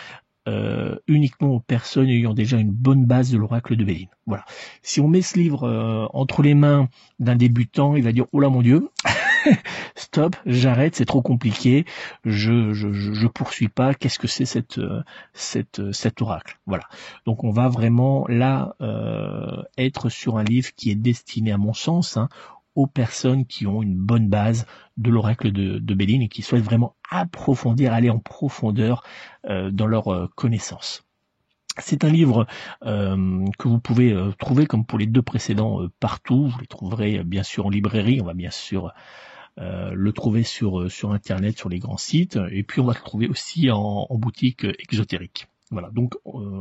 euh, 0.46 0.96
uniquement 1.06 1.48
aux 1.54 1.60
personnes 1.60 2.08
ayant 2.08 2.34
déjà 2.34 2.58
une 2.58 2.70
bonne 2.70 3.06
base 3.06 3.30
de 3.30 3.38
l'oracle 3.38 3.76
de 3.76 3.84
Béline. 3.84 4.08
Voilà. 4.26 4.44
Si 4.82 5.00
on 5.00 5.08
met 5.08 5.22
ce 5.22 5.38
livre 5.38 5.64
euh, 5.64 6.06
entre 6.12 6.42
les 6.42 6.54
mains 6.54 6.88
d'un 7.18 7.34
débutant, 7.34 7.96
il 7.96 8.02
va 8.02 8.12
dire 8.12 8.26
oh 8.32 8.40
là 8.40 8.50
mon 8.50 8.60
Dieu, 8.60 8.90
stop, 9.94 10.36
j'arrête, 10.44 10.96
c'est 10.96 11.06
trop 11.06 11.22
compliqué, 11.22 11.86
je, 12.24 12.74
je, 12.74 12.92
je, 12.92 13.26
poursuis 13.26 13.68
pas. 13.68 13.94
Qu'est-ce 13.94 14.18
que 14.18 14.28
c'est 14.28 14.44
cette, 14.44 14.78
euh, 14.78 15.02
cette 15.32 15.92
cet 15.92 16.20
oracle? 16.20 16.58
Voilà. 16.66 16.84
Donc 17.24 17.42
on 17.42 17.50
va 17.50 17.68
vraiment 17.68 18.26
là 18.28 18.76
être 19.78 20.10
sur 20.10 20.36
un 20.36 20.44
livre 20.44 20.70
qui 20.76 20.90
est 20.90 20.94
destiné, 20.94 21.52
à 21.52 21.58
mon 21.58 21.72
sens, 21.72 22.16
hein, 22.18 22.28
aux 22.74 22.86
personnes 22.86 23.46
qui 23.46 23.66
ont 23.66 23.82
une 23.82 23.96
bonne 23.96 24.28
base 24.28 24.66
de 24.96 25.10
l'oracle 25.10 25.52
de, 25.52 25.78
de 25.78 25.94
Béline 25.94 26.22
et 26.22 26.28
qui 26.28 26.42
souhaitent 26.42 26.64
vraiment 26.64 26.96
approfondir, 27.10 27.92
aller 27.92 28.10
en 28.10 28.18
profondeur 28.18 29.04
euh, 29.46 29.70
dans 29.70 29.86
leurs 29.86 30.12
euh, 30.12 30.28
connaissances. 30.34 31.04
C'est 31.78 32.04
un 32.04 32.10
livre 32.10 32.46
euh, 32.84 33.44
que 33.58 33.66
vous 33.66 33.80
pouvez 33.80 34.16
trouver 34.38 34.66
comme 34.66 34.86
pour 34.86 34.96
les 34.96 35.06
deux 35.06 35.22
précédents 35.22 35.80
partout. 35.98 36.46
Vous 36.46 36.60
les 36.60 36.68
trouverez 36.68 37.24
bien 37.24 37.42
sûr 37.42 37.66
en 37.66 37.70
librairie. 37.70 38.20
On 38.20 38.26
va 38.26 38.34
bien 38.34 38.52
sûr 38.52 38.92
le 39.56 40.12
trouver 40.12 40.44
sur 40.44 40.88
sur 40.88 41.10
internet, 41.10 41.58
sur 41.58 41.68
les 41.68 41.80
grands 41.80 41.96
sites, 41.96 42.38
et 42.52 42.62
puis 42.62 42.80
on 42.80 42.84
va 42.84 42.92
le 42.92 43.04
trouver 43.04 43.26
aussi 43.26 43.72
en, 43.72 44.06
en 44.08 44.18
boutique 44.18 44.64
exotérique. 44.78 45.48
Voilà, 45.72 45.90
donc 45.90 46.14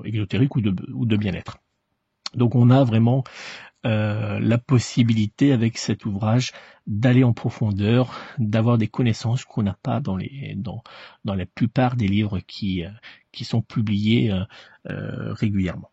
exotérique 0.04 0.56
ou 0.56 0.62
de, 0.62 0.76
ou 0.92 1.06
de 1.06 1.16
bien-être. 1.16 1.60
Donc 2.36 2.56
on 2.56 2.72
a 2.72 2.84
vraiment 2.84 3.24
euh, 3.86 4.40
la 4.40 4.58
possibilité 4.58 5.52
avec 5.52 5.78
cet 5.78 6.06
ouvrage 6.06 6.54
d'aller 6.88 7.24
en 7.26 7.34
profondeur, 7.34 8.18
d'avoir 8.38 8.78
des 8.78 8.88
connaissances 8.88 9.44
qu'on 9.44 9.64
n'a 9.64 9.78
pas 9.84 10.00
dans 10.00 10.16
les 10.16 10.54
dans 10.56 10.84
dans 11.26 11.36
la 11.36 11.46
plupart 11.46 11.98
des 11.98 12.08
livres 12.08 12.40
qui 12.40 12.86
euh, 12.86 12.90
qui 13.34 13.44
sont 13.44 13.62
publiés 13.62 14.32
euh, 14.90 15.34
régulièrement. 15.34 15.92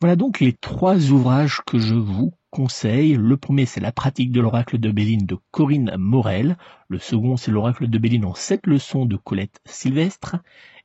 Voilà 0.00 0.14
donc 0.14 0.38
les 0.38 0.52
trois 0.52 1.10
ouvrages 1.10 1.60
que 1.66 1.78
je 1.78 1.94
vous 1.94 2.34
conseille. 2.50 3.14
Le 3.14 3.36
premier, 3.36 3.66
c'est 3.66 3.80
la 3.80 3.92
pratique 3.92 4.30
de 4.30 4.40
l'oracle 4.40 4.78
de 4.78 4.90
Béline 4.90 5.26
de 5.26 5.38
Corinne 5.50 5.94
Morel. 5.96 6.56
Le 6.88 6.98
second, 6.98 7.36
c'est 7.36 7.50
l'oracle 7.50 7.88
de 7.88 7.98
Béline 7.98 8.24
en 8.24 8.34
sept 8.34 8.66
leçons 8.66 9.06
de 9.06 9.16
Colette 9.16 9.60
Sylvestre. 9.64 10.36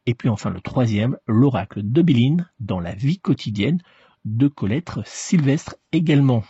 Et 0.08 0.16
puis 0.16 0.30
enfin 0.30 0.50
le 0.50 0.62
troisième, 0.62 1.18
l'oracle 1.28 1.82
de 1.84 2.02
Béline 2.02 2.50
dans 2.60 2.80
la 2.80 2.96
vie 2.96 3.20
quotidienne 3.20 3.82
de 4.36 4.48
Colette 4.48 4.92
Sylvestre 5.06 5.76
également. 5.92 6.44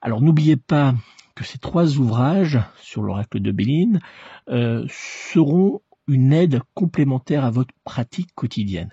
Alors 0.00 0.20
n'oubliez 0.20 0.56
pas 0.56 0.94
que 1.34 1.44
ces 1.44 1.58
trois 1.58 1.96
ouvrages 1.96 2.60
sur 2.80 3.02
l'oracle 3.02 3.40
de 3.40 3.52
Béline 3.52 4.00
euh, 4.48 4.86
seront 4.90 5.80
une 6.06 6.32
aide 6.32 6.60
complémentaire 6.74 7.44
à 7.44 7.50
votre 7.50 7.74
pratique 7.84 8.34
quotidienne. 8.34 8.92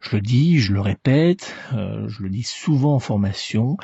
Je 0.00 0.16
le 0.16 0.22
dis, 0.22 0.58
je 0.58 0.72
le 0.72 0.80
répète, 0.80 1.54
euh, 1.74 2.08
je 2.08 2.22
le 2.22 2.30
dis 2.30 2.44
souvent 2.44 2.94
en 2.94 2.98
formation, 3.00 3.76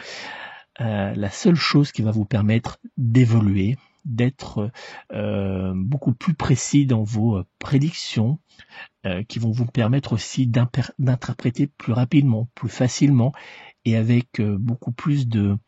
euh, 0.81 1.13
la 1.15 1.31
seule 1.31 1.57
chose 1.57 1.93
qui 1.93 2.03
va 2.03 2.11
vous 2.11 2.25
permettre 2.25 2.79
d'évoluer, 2.97 3.77
d'être 4.05 4.71
euh, 5.13 5.73
beaucoup 5.75 6.13
plus 6.13 6.35
précis 6.35 6.87
dans 6.87 7.03
vos 7.03 7.43
prédictions, 7.59 8.39
qui 9.29 9.39
vont 9.39 9.51
vous 9.51 9.67
permettre 9.67 10.15
aussi 10.15 10.47
d'interpréter 10.47 11.67
plus 11.67 11.93
rapidement, 11.93 12.49
plus 12.55 12.71
facilement 12.71 13.35
et 13.85 13.97
avec 13.97 14.41
beaucoup 14.41 14.93
plus 14.93 15.29
de, 15.29 15.59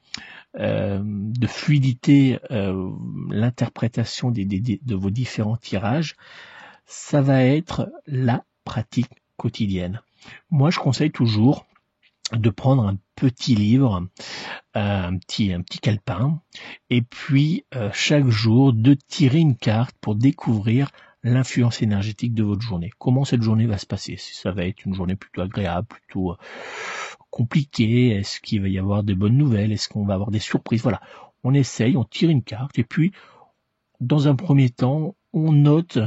de 0.54 1.46
fluidité 1.46 2.38
l'interprétation 3.28 4.30
de 4.30 4.94
vos 4.94 5.10
différents 5.10 5.58
tirages, 5.58 6.16
ça 6.86 7.20
va 7.20 7.44
être 7.44 7.92
la 8.06 8.42
pratique 8.64 9.10
quotidienne. 9.36 10.00
Moi, 10.50 10.70
je 10.70 10.78
conseille 10.78 11.10
toujours 11.10 11.66
de 12.32 12.50
prendre 12.50 12.86
un 12.86 12.98
petit 13.14 13.54
livre, 13.54 14.08
euh, 14.76 15.06
un 15.06 15.16
petit 15.18 15.52
un 15.52 15.62
petit 15.62 15.78
calepin, 15.78 16.40
et 16.90 17.02
puis 17.02 17.64
euh, 17.74 17.90
chaque 17.92 18.28
jour 18.28 18.72
de 18.72 18.94
tirer 18.94 19.38
une 19.38 19.56
carte 19.56 19.96
pour 20.00 20.16
découvrir 20.16 20.90
l'influence 21.22 21.82
énergétique 21.82 22.34
de 22.34 22.42
votre 22.42 22.62
journée. 22.62 22.90
Comment 22.98 23.24
cette 23.24 23.42
journée 23.42 23.66
va 23.66 23.78
se 23.78 23.86
passer? 23.86 24.16
Si 24.16 24.34
ça 24.34 24.52
va 24.52 24.64
être 24.64 24.84
une 24.84 24.94
journée 24.94 25.16
plutôt 25.16 25.42
agréable, 25.42 25.86
plutôt 25.86 26.32
euh, 26.32 26.36
compliquée, 27.30 28.10
est-ce 28.10 28.40
qu'il 28.40 28.62
va 28.62 28.68
y 28.68 28.78
avoir 28.78 29.02
de 29.02 29.14
bonnes 29.14 29.36
nouvelles, 29.36 29.72
est-ce 29.72 29.88
qu'on 29.88 30.04
va 30.04 30.14
avoir 30.14 30.30
des 30.30 30.40
surprises? 30.40 30.82
Voilà, 30.82 31.00
on 31.44 31.54
essaye, 31.54 31.96
on 31.96 32.04
tire 32.04 32.30
une 32.30 32.42
carte, 32.42 32.78
et 32.78 32.84
puis 32.84 33.12
dans 34.00 34.28
un 34.28 34.34
premier 34.34 34.70
temps, 34.70 35.14
on 35.36 35.52
note 35.52 35.98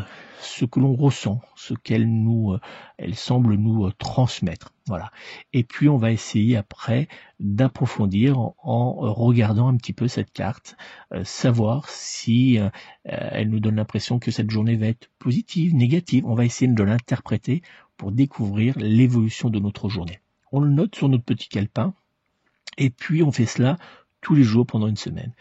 ce 0.42 0.65
que 0.65 0.80
l'on 0.80 0.96
ressent, 0.96 1.39
ce 1.56 1.76
qu'elle 1.76 2.10
nous, 2.10 2.54
euh, 2.54 2.60
elle 2.98 3.13
semble 3.13 3.54
nous 3.54 3.86
euh, 3.86 3.92
transmettre. 4.00 4.74
Voilà. 4.88 5.12
Et 5.54 5.63
puis 5.63 5.88
on 5.88 5.98
va 5.98 6.12
essayer 6.12 6.58
après 6.58 7.08
d'approfondir 7.39 8.39
en, 8.39 8.92
regardant 9.13 9.68
un 9.68 9.78
petit 9.78 9.94
peu 9.94 10.08
cette 10.08 10.32
carte, 10.32 10.78
euh, 11.13 11.24
savoir 11.24 11.89
si 11.89 12.58
elle 13.04 13.50
nous 13.50 13.60
donne 13.60 13.76
l'impression 13.76 14.18
que 14.18 14.32
cette 14.32 14.50
journée 14.50 14.78
va 14.78 14.88
être 14.88 15.12
positive, 15.20 15.76
négative. 15.76 16.26
On 16.26 16.34
va 16.34 16.46
essayer 16.46 16.72
de 16.72 16.84
l'interpréter 16.84 17.62
pour 17.98 18.12
découvrir 18.12 18.74
l'évolution 18.80 19.52
de 19.52 19.60
notre 19.60 19.89
journée. 19.89 20.22
On 20.52 20.60
le 20.60 20.72
note 20.72 20.96
sur 20.96 21.08
notre 21.08 21.24
petit 21.26 21.50
calepin 21.50 21.94
et 22.80 22.89
puis 22.89 23.22
on 23.22 23.32
fait 23.32 23.46
cela 23.46 23.78
tous 24.22 24.34
les 24.34 24.44
jours 24.44 24.65
pendant 24.65 24.88
une 24.88 24.96
semaine. 24.96 25.34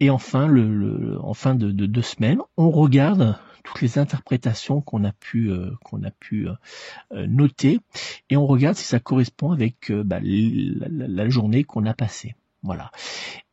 Et 0.00 0.08
enfin, 0.08 0.48
en 1.20 1.34
fin 1.34 1.54
de, 1.54 1.70
deux 1.70 2.02
semaines, 2.02 2.40
on 2.56 2.70
regarde 2.70 3.38
toutes 3.62 3.82
les 3.82 3.98
interprétations 3.98 4.80
qu'on 4.80 5.04
a 5.04 5.12
pu 5.12 5.50
euh, 5.50 5.72
euh, 5.92 6.54
euh, 7.12 7.26
noter 7.26 7.80
et 8.30 8.36
on 8.38 8.46
regarde 8.46 8.76
si 8.76 8.84
ça 8.84 8.98
correspond 8.98 9.52
avec 9.52 9.92
bah, 9.92 10.18
la, 10.22 11.28
journée 11.28 11.64
qu'on 11.64 11.84
a 11.84 11.92
passée. 11.92 12.34
Voilà. 12.62 12.90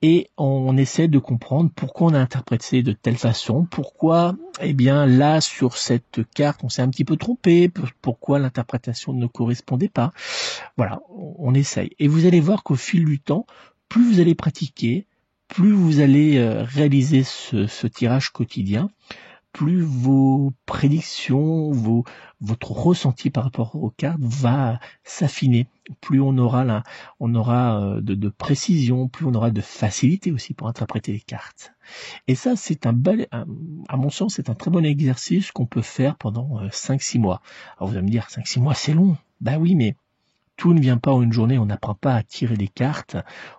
Et 0.02 0.30
on, 0.38 0.76
essaie 0.78 1.08
de 1.08 1.20
comprendre 1.20 1.72
pourquoi 1.74 2.08
on 2.08 2.14
a 2.14 2.20
interprété 2.20 2.84
de 2.84 2.92
telle 2.92 3.18
façon, 3.18 3.66
pourquoi, 3.66 4.36
eh 4.62 4.74
bien, 4.74 5.06
là, 5.06 5.40
sur 5.40 5.78
cette 5.78 6.22
carte, 6.36 6.62
on 6.64 6.70
s'est 6.70 6.82
un 6.82 6.90
petit 6.90 7.06
peu 7.06 7.16
trompé, 7.16 7.72
pourquoi 8.02 8.38
l'interprétation 8.38 9.14
ne 9.14 9.26
correspondait 9.26 9.88
pas. 9.88 10.12
Voilà, 10.76 11.02
on 11.10 11.54
essaye. 11.54 11.92
Et 12.00 12.10
vous 12.10 12.26
allez 12.26 12.42
voir 12.42 12.64
qu'au 12.64 12.76
fil 12.76 13.06
du 13.06 13.20
temps, 13.20 13.46
plus 13.88 14.04
vous 14.04 14.20
allez 14.20 14.36
pratiquer, 14.36 15.08
plus 15.48 15.72
vous 15.72 16.00
allez 16.00 16.38
euh, 16.38 16.64
réaliser 16.64 17.24
ce, 17.24 17.88
tirage 17.88 18.32
quotidien, 18.32 18.90
plus 19.54 19.82
vos 19.82 20.54
prédictions, 20.66 21.72
vos, 21.72 22.04
votre 22.42 22.72
ressenti 22.72 23.30
par 23.30 23.46
rapport 23.46 23.76
aux 23.76 23.90
cartes 23.90 24.20
va 24.22 24.80
s'affiner. 25.04 25.68
Plus 26.02 26.22
on 26.22 26.38
aura 26.38 26.84
aura 27.20 27.82
euh, 27.82 28.02
de, 28.02 28.30
précision, 28.30 29.08
plus 29.08 29.26
on 29.26 29.34
aura 29.34 29.50
de 29.50 29.62
facilité 29.62 30.32
aussi 30.32 30.54
pour 30.54 30.68
interpréter 30.68 31.14
les 31.14 31.22
cartes. 31.22 31.74
Et 32.28 32.36
ça, 32.36 32.56
c'est 32.56 32.86
un 32.86 32.94
bel, 32.94 33.28
à 33.32 33.98
mon 33.98 34.10
sens, 34.10 34.36
c'est 34.36 34.50
un 34.50 34.56
très 34.56 34.70
bon 34.70 34.86
exercice 34.86 35.52
qu'on 35.52 35.66
peut 35.66 35.82
faire 35.82 36.18
pendant 36.18 36.62
5-6 36.68 37.18
euh, 37.18 37.22
mois. 37.22 37.42
Alors 37.78 37.90
vous 37.90 37.98
allez 37.98 38.06
me 38.06 38.12
dire, 38.12 38.28
5-6 38.30 38.60
mois, 38.60 38.74
c'est 38.74 38.94
long. 38.94 39.18
Bah 39.40 39.58
oui, 39.58 39.76
mais 39.76 39.96
tout 40.58 40.74
ne 40.74 40.82
vient 40.82 40.98
pas 40.98 41.14
en 41.14 41.22
une 41.22 41.32
journée, 41.32 41.58
on 41.58 41.68
n'apprend 41.68 41.96
pas 41.96 42.16
à 42.16 42.24
tirer 42.24 42.58
des 42.58 42.68
cartes, 42.68 43.16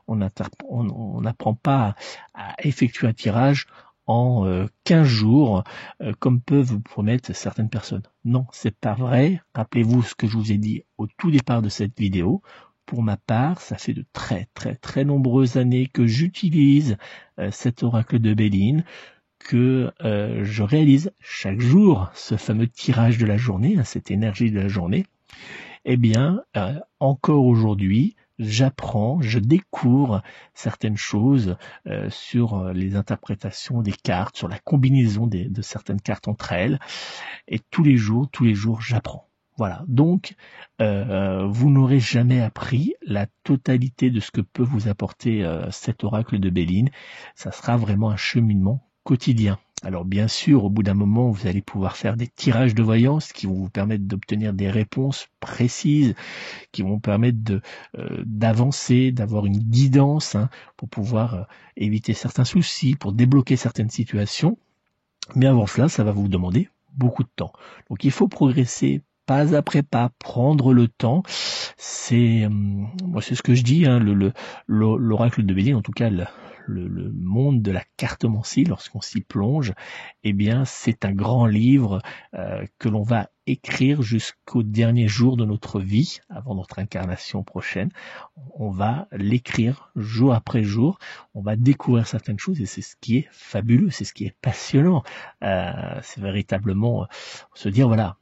on 0.06 0.16
n'apprend 0.16 1.54
pas 1.54 1.94
à 2.34 2.54
effectuer 2.62 3.06
un 3.06 3.12
tirage 3.12 3.66
en 4.08 4.66
15 4.84 5.00
euh, 5.00 5.04
jours, 5.04 5.64
euh, 6.02 6.12
comme 6.18 6.40
peuvent 6.40 6.66
vous 6.66 6.80
promettre 6.80 7.34
certaines 7.34 7.68
personnes. 7.68 8.02
Non, 8.24 8.46
c'est 8.52 8.74
pas 8.74 8.94
vrai. 8.94 9.42
Rappelez-vous 9.54 10.02
ce 10.02 10.14
que 10.14 10.26
je 10.26 10.36
vous 10.36 10.50
ai 10.50 10.56
dit 10.56 10.82
au 10.96 11.06
tout 11.06 11.30
départ 11.30 11.62
de 11.62 11.68
cette 11.68 11.98
vidéo. 11.98 12.42
Pour 12.86 13.02
ma 13.02 13.18
part, 13.18 13.60
ça 13.60 13.76
fait 13.76 13.92
de 13.92 14.04
très 14.14 14.48
très 14.54 14.74
très 14.74 15.04
nombreuses 15.04 15.58
années 15.58 15.86
que 15.86 16.06
j'utilise 16.06 16.96
euh, 17.38 17.50
cet 17.50 17.82
oracle 17.82 18.18
de 18.18 18.32
Béline, 18.32 18.82
que 19.38 19.92
je 20.00 20.62
réalise 20.62 21.12
chaque 21.20 21.60
jour 21.60 22.10
ce 22.12 22.36
fameux 22.36 22.66
tirage 22.66 23.18
de 23.18 23.24
la 23.24 23.36
journée, 23.36 23.76
hein, 23.78 23.84
cette 23.84 24.10
énergie 24.10 24.50
de 24.50 24.58
la 24.58 24.68
journée 24.68 25.06
eh 25.90 25.96
bien, 25.96 26.42
euh, 26.54 26.78
encore 27.00 27.46
aujourd'hui, 27.46 28.14
j'apprends, 28.38 29.22
je 29.22 29.38
découvre 29.38 30.22
certaines 30.52 30.98
choses 30.98 31.56
euh, 31.86 32.10
sur 32.10 32.58
euh, 32.58 32.72
les 32.74 32.94
interprétations 32.94 33.80
des 33.80 33.92
cartes, 33.92 34.36
sur 34.36 34.48
la 34.48 34.58
combinaison 34.58 35.26
de 35.26 35.62
certaines 35.62 36.02
cartes 36.02 36.28
entre 36.28 36.52
elles. 36.52 36.78
Et 37.48 37.58
tous 37.58 37.82
les 37.82 37.96
jours, 37.96 38.28
tous 38.30 38.44
les 38.44 38.54
jours, 38.54 38.82
j'apprends. 38.82 39.30
Voilà. 39.56 39.82
Donc, 39.88 40.36
vous 40.78 41.70
n'aurez 41.70 41.98
jamais 41.98 42.40
appris 42.40 42.94
la 43.02 43.26
totalité 43.42 44.10
de 44.10 44.20
ce 44.20 44.30
que 44.30 44.40
peut 44.42 44.62
vous 44.62 44.86
apporter 44.86 45.44
cet 45.72 46.04
oracle 46.04 46.38
de 46.38 46.48
Béline. 46.48 46.90
Ça 47.34 47.50
sera 47.50 47.76
vraiment 47.76 48.10
un 48.10 48.16
cheminement 48.16 48.86
quotidien. 49.02 49.58
Alors 49.84 50.04
bien 50.04 50.26
sûr, 50.26 50.64
au 50.64 50.70
bout 50.70 50.82
d'un 50.82 50.94
moment, 50.94 51.30
vous 51.30 51.46
allez 51.46 51.62
pouvoir 51.62 51.96
faire 51.96 52.16
des 52.16 52.26
tirages 52.26 52.74
de 52.74 52.82
voyance 52.82 53.32
qui 53.32 53.46
vont 53.46 53.54
vous 53.54 53.70
permettre 53.70 54.04
d'obtenir 54.04 54.52
des 54.52 54.70
réponses 54.70 55.28
précises, 55.38 56.14
qui 56.72 56.82
vont 56.82 56.98
permettre 56.98 57.60
euh, 57.96 58.22
d'avancer, 58.26 59.12
d'avoir 59.12 59.46
une 59.46 59.58
guidance 59.58 60.34
hein, 60.34 60.48
pour 60.76 60.88
pouvoir 60.88 61.34
euh, 61.34 61.42
éviter 61.76 62.12
certains 62.12 62.44
soucis, 62.44 62.96
pour 62.96 63.12
débloquer 63.12 63.56
certaines 63.56 63.90
situations. 63.90 64.58
Mais 65.36 65.46
avant 65.46 65.66
cela, 65.66 65.88
ça 65.88 66.02
va 66.02 66.10
vous 66.10 66.28
demander 66.28 66.68
beaucoup 66.96 67.22
de 67.22 67.30
temps. 67.34 67.52
Donc 67.88 68.02
il 68.02 68.10
faut 68.10 68.28
progresser 68.28 69.02
pas 69.26 69.54
après 69.54 69.82
pas, 69.82 70.10
prendre 70.18 70.72
le 70.72 70.88
temps. 70.88 71.22
C'est 71.76 72.48
c'est 73.20 73.34
ce 73.34 73.42
que 73.42 73.54
je 73.54 73.62
dis, 73.62 73.86
hein, 73.86 74.00
le 74.00 74.32
l'oracle 74.66 75.44
de 75.44 75.54
Béline, 75.54 75.76
en 75.76 75.82
tout 75.82 75.92
cas 75.92 76.10
monde 76.68 77.62
de 77.62 77.70
la 77.70 77.84
cartomancie, 77.96 78.64
lorsqu'on 78.64 79.00
s'y 79.00 79.20
plonge, 79.20 79.72
eh 80.24 80.32
bien, 80.32 80.64
c'est 80.64 81.04
un 81.04 81.12
grand 81.12 81.46
livre 81.46 82.00
euh, 82.34 82.64
que 82.78 82.88
l'on 82.88 83.02
va 83.02 83.30
écrire 83.46 84.02
jusqu'au 84.02 84.62
dernier 84.62 85.08
jour 85.08 85.36
de 85.36 85.44
notre 85.44 85.80
vie, 85.80 86.20
avant 86.28 86.54
notre 86.54 86.78
incarnation 86.78 87.42
prochaine. 87.42 87.90
On 88.54 88.70
va 88.70 89.08
l'écrire 89.12 89.90
jour 89.96 90.34
après 90.34 90.62
jour. 90.62 90.98
On 91.34 91.40
va 91.40 91.56
découvrir 91.56 92.06
certaines 92.06 92.38
choses 92.38 92.60
et 92.60 92.66
c'est 92.66 92.82
ce 92.82 92.96
qui 93.00 93.16
est 93.16 93.28
fabuleux, 93.30 93.90
c'est 93.90 94.04
ce 94.04 94.12
qui 94.12 94.24
est 94.24 94.36
passionnant. 94.42 95.02
Euh, 95.42 95.98
c'est 96.02 96.20
véritablement 96.20 97.02
euh, 97.02 97.06
se 97.54 97.68
dire 97.68 97.88
voilà, 97.88 98.16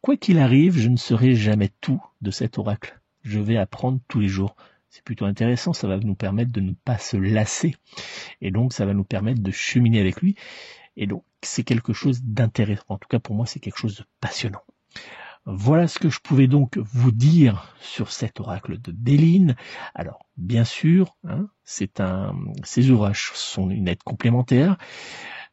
quoi 0.00 0.16
qu'il 0.16 0.38
arrive, 0.38 0.78
je 0.78 0.88
ne 0.88 0.96
serai 0.96 1.34
jamais 1.34 1.70
tout 1.80 2.02
de 2.20 2.30
cet 2.30 2.58
oracle. 2.58 3.00
Je 3.22 3.40
vais 3.40 3.56
apprendre 3.56 3.98
tous 4.08 4.20
les 4.20 4.28
jours 4.28 4.56
c'est 4.96 5.04
plutôt 5.04 5.26
intéressant, 5.26 5.74
ça 5.74 5.86
va 5.86 5.98
nous 5.98 6.14
permettre 6.14 6.52
de 6.52 6.60
ne 6.60 6.72
pas 6.72 6.96
se 6.96 7.18
lasser. 7.18 7.74
Et 8.40 8.50
donc 8.50 8.72
ça 8.72 8.86
va 8.86 8.94
nous 8.94 9.04
permettre 9.04 9.42
de 9.42 9.50
cheminer 9.50 10.00
avec 10.00 10.22
lui. 10.22 10.36
Et 10.96 11.06
donc 11.06 11.22
c'est 11.42 11.64
quelque 11.64 11.92
chose 11.92 12.22
d'intéressant. 12.22 12.84
En 12.88 12.96
tout 12.96 13.08
cas 13.08 13.18
pour 13.18 13.34
moi 13.34 13.44
c'est 13.44 13.60
quelque 13.60 13.78
chose 13.78 13.98
de 13.98 14.04
passionnant. 14.20 14.62
Voilà 15.44 15.86
ce 15.86 15.98
que 15.98 16.08
je 16.08 16.18
pouvais 16.18 16.46
donc 16.46 16.78
vous 16.78 17.12
dire 17.12 17.76
sur 17.78 18.10
cet 18.10 18.40
oracle 18.40 18.80
de 18.80 18.90
Béline. 18.90 19.54
Alors, 19.94 20.26
bien 20.36 20.64
sûr, 20.64 21.14
hein, 21.28 21.46
c'est 21.62 22.00
un, 22.00 22.34
ces 22.64 22.90
ouvrages 22.90 23.30
sont 23.34 23.68
une 23.70 23.86
aide 23.86 24.02
complémentaire. 24.02 24.76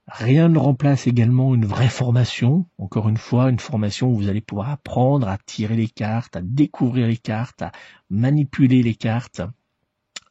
Rien 0.08 0.50
ne 0.50 0.58
remplace 0.58 1.08
également 1.08 1.56
une 1.56 1.66
vraie 1.66 1.88
formation. 1.88 2.66
Encore 2.78 3.08
une 3.08 3.18
fois, 3.18 3.50
une 3.50 3.60
formation 3.60 4.10
où 4.10 4.16
vous 4.16 4.28
allez 4.28 4.42
pouvoir 4.42 4.70
apprendre 4.70 5.28
à 5.28 5.38
tirer 5.38 5.76
les 5.76 5.88
cartes, 5.88 6.36
à 6.36 6.42
découvrir 6.42 7.08
les 7.08 7.18
cartes, 7.18 7.62
à 7.62 7.72
manipuler 8.10 8.84
les 8.84 8.96
cartes, 8.96 9.42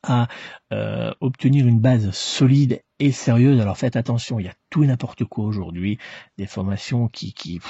à 0.03 0.29
euh, 0.73 1.13
obtenir 1.21 1.67
une 1.67 1.81
base 1.81 2.11
solide 2.11 2.83
et 2.99 3.13
sérieuse. 3.13 3.61
Alors 3.61 3.79
faites 3.79 3.97
attention, 3.97 4.39
il 4.39 4.47
y 4.47 4.49
a 4.49 4.55
tout 4.69 4.85
et 4.85 4.87
n'importe 4.87 5.25
quoi 5.25 5.47
aujourd'hui. 5.47 5.99
Des 6.37 6.47
formations 6.47 7.09
qui, 7.09 7.33
qui 7.33 7.61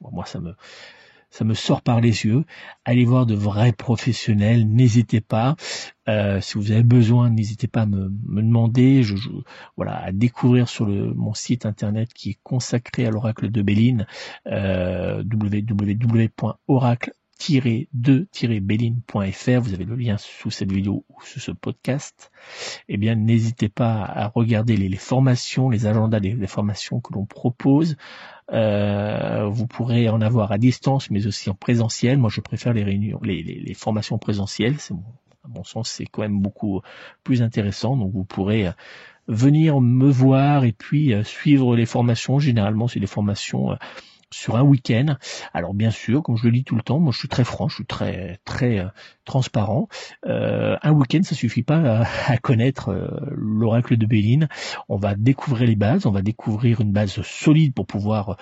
moi 0.00 0.26
ça 0.26 0.40
me 0.40 0.56
ça 1.30 1.44
me 1.44 1.54
sort 1.54 1.82
par 1.82 2.00
les 2.00 2.24
yeux. 2.24 2.44
Allez 2.84 3.04
voir 3.04 3.26
de 3.26 3.34
vrais 3.34 3.72
professionnels, 3.72 4.66
n'hésitez 4.68 5.20
pas. 5.20 5.56
Euh, 6.08 6.40
si 6.40 6.54
vous 6.54 6.70
avez 6.70 6.82
besoin, 6.82 7.30
n'hésitez 7.30 7.66
pas 7.66 7.82
à 7.82 7.86
me, 7.86 8.08
demander. 8.08 9.02
Je, 9.02 9.14
voilà, 9.76 9.96
à 9.96 10.12
découvrir 10.12 10.68
sur 10.68 10.86
mon 10.86 11.34
site 11.34 11.66
internet 11.66 12.12
qui 12.14 12.30
est 12.30 12.38
consacré 12.42 13.06
à 13.06 13.10
l'oracle 13.10 13.50
de 13.50 13.62
Béline, 13.62 14.06
euh, 14.46 15.22
www.oracle 15.24 17.12
2-béline.fr, 17.38 19.60
vous 19.60 19.74
avez 19.74 19.84
le 19.84 19.94
lien 19.94 20.16
sous 20.18 20.50
cette 20.50 20.72
vidéo 20.72 21.04
ou 21.08 21.22
sous 21.22 21.40
ce 21.40 21.52
podcast, 21.52 22.30
eh 22.88 22.96
bien 22.96 23.14
n'hésitez 23.14 23.68
pas 23.68 24.02
à 24.02 24.28
regarder 24.28 24.76
les, 24.76 24.96
formations, 24.96 25.70
les 25.70 25.86
agendas 25.86 26.20
des, 26.20 26.46
formations 26.46 27.00
que 27.00 27.12
l'on 27.12 27.26
propose. 27.26 27.96
Euh, 28.52 29.48
vous 29.48 29.66
pourrez 29.66 30.08
en 30.08 30.20
avoir 30.20 30.52
à 30.52 30.58
distance, 30.58 31.10
mais 31.10 31.26
aussi 31.26 31.50
en 31.50 31.54
présentiel. 31.54 32.18
Moi, 32.18 32.30
je 32.30 32.40
préfère 32.40 32.72
les 32.72 32.84
réunions, 32.84 33.20
les, 33.22 33.74
formations 33.74 34.18
présentielles. 34.18 34.76
À 35.44 35.48
mon 35.48 35.64
sens, 35.64 35.90
c'est 35.90 36.06
quand 36.06 36.22
même 36.22 36.40
beaucoup 36.40 36.80
plus 37.22 37.42
intéressant. 37.42 37.96
Donc, 37.96 38.12
vous 38.12 38.24
pourrez 38.24 38.70
venir 39.28 39.80
me 39.80 40.08
voir 40.08 40.64
et 40.64 40.72
puis 40.72 41.12
euh, 41.12 41.24
suivre 41.24 41.76
les 41.76 41.86
formations. 41.86 42.38
Généralement, 42.38 42.88
c'est 42.88 43.00
des 43.00 43.06
formations 43.06 43.72
euh, 43.72 43.76
sur 44.36 44.56
un 44.56 44.62
week-end. 44.62 45.16
Alors 45.54 45.72
bien 45.72 45.90
sûr, 45.90 46.22
comme 46.22 46.36
je 46.36 46.44
le 46.44 46.52
dis 46.52 46.64
tout 46.64 46.76
le 46.76 46.82
temps, 46.82 47.00
moi 47.00 47.12
je 47.12 47.18
suis 47.18 47.28
très 47.28 47.44
franc, 47.44 47.68
je 47.68 47.76
suis 47.76 47.86
très 47.86 48.38
très 48.44 48.78
euh, 48.78 48.86
transparent. 49.24 49.88
Euh, 50.26 50.76
un 50.82 50.92
week-end, 50.92 51.22
ça 51.22 51.34
suffit 51.34 51.62
pas 51.62 52.04
à, 52.26 52.36
connaître 52.42 52.90
euh, 52.90 53.08
l'oracle 53.34 53.96
de 53.96 54.06
Béline. 54.06 54.48
On 54.88 54.96
va 54.96 55.14
découvrir 55.14 55.66
les 55.66 55.76
bases, 55.76 56.04
on 56.04 56.10
va 56.10 56.22
découvrir 56.22 56.80
une 56.80 56.92
base 56.92 57.22
solide 57.22 57.72
pour 57.72 57.86
pouvoir 57.86 58.36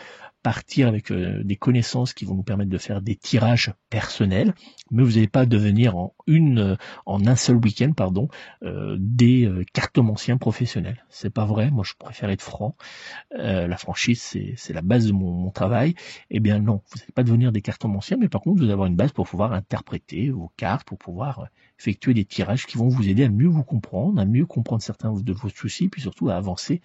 partir 0.44 0.88
avec 0.88 1.11
euh, 1.11 1.42
des 1.42 1.57
connaissances 1.57 2.12
qui 2.12 2.26
vont 2.26 2.35
nous 2.35 2.42
permettre 2.42 2.70
de 2.70 2.78
faire 2.78 3.00
des 3.00 3.16
tirages 3.16 3.72
personnels, 3.88 4.54
mais 4.90 5.02
vous 5.02 5.12
n'allez 5.12 5.26
pas 5.26 5.46
devenir 5.46 5.96
en 5.96 6.14
une 6.26 6.59
euh, 6.59 6.76
en 7.07 7.26
un 7.26 7.35
seul 7.35 7.57
week-end 7.57 7.92
pardon 7.96 8.28
euh, 8.62 8.96
des 9.00 9.50
cartomanciens 9.72 10.37
professionnels. 10.37 11.02
C'est 11.09 11.33
pas 11.33 11.46
vrai. 11.46 11.70
Moi, 11.70 11.83
je 11.85 11.94
préfère 11.98 12.28
être 12.28 12.42
franc. 12.42 12.76
la 13.33 13.76
franchise, 13.78 14.37
c'est 14.57 14.72
la 14.74 14.83
base 14.83 15.07
de 15.07 15.12
mon, 15.12 15.50
travail. 15.50 15.94
Eh 16.30 16.40
bien 16.40 16.59
non, 16.59 16.83
vous 16.90 16.98
n'allez 16.98 17.12
pas 17.12 17.22
devenir 17.22 17.50
des 17.50 17.62
cartomanciens, 17.62 18.18
mais 18.20 18.28
par 18.28 18.42
contre, 18.42 18.59
vous 18.59 18.64
allez 18.64 18.72
avoir 18.72 18.87
une 18.87 18.96
base 18.96 19.12
pour 19.12 19.26
pouvoir 19.26 19.52
interpréter 19.52 20.30
vos 20.30 20.52
cartes, 20.57 20.87
pour 20.87 20.98
pouvoir 20.98 21.48
effectuer 21.78 22.12
des 22.12 22.24
tirages 22.24 22.66
qui 22.66 22.76
vont 22.76 22.88
vous 22.88 23.09
aider 23.09 23.24
à 23.24 23.30
mieux 23.30 23.48
vous 23.48 23.64
comprendre, 23.64 24.20
à 24.20 24.26
mieux 24.26 24.44
comprendre 24.44 24.83
certains 24.83 25.12
de 25.12 25.33
vos 25.33 25.48
soucis, 25.48 25.88
puis 25.88 26.02
surtout 26.02 26.28
à 26.28 26.35
avancer 26.35 26.83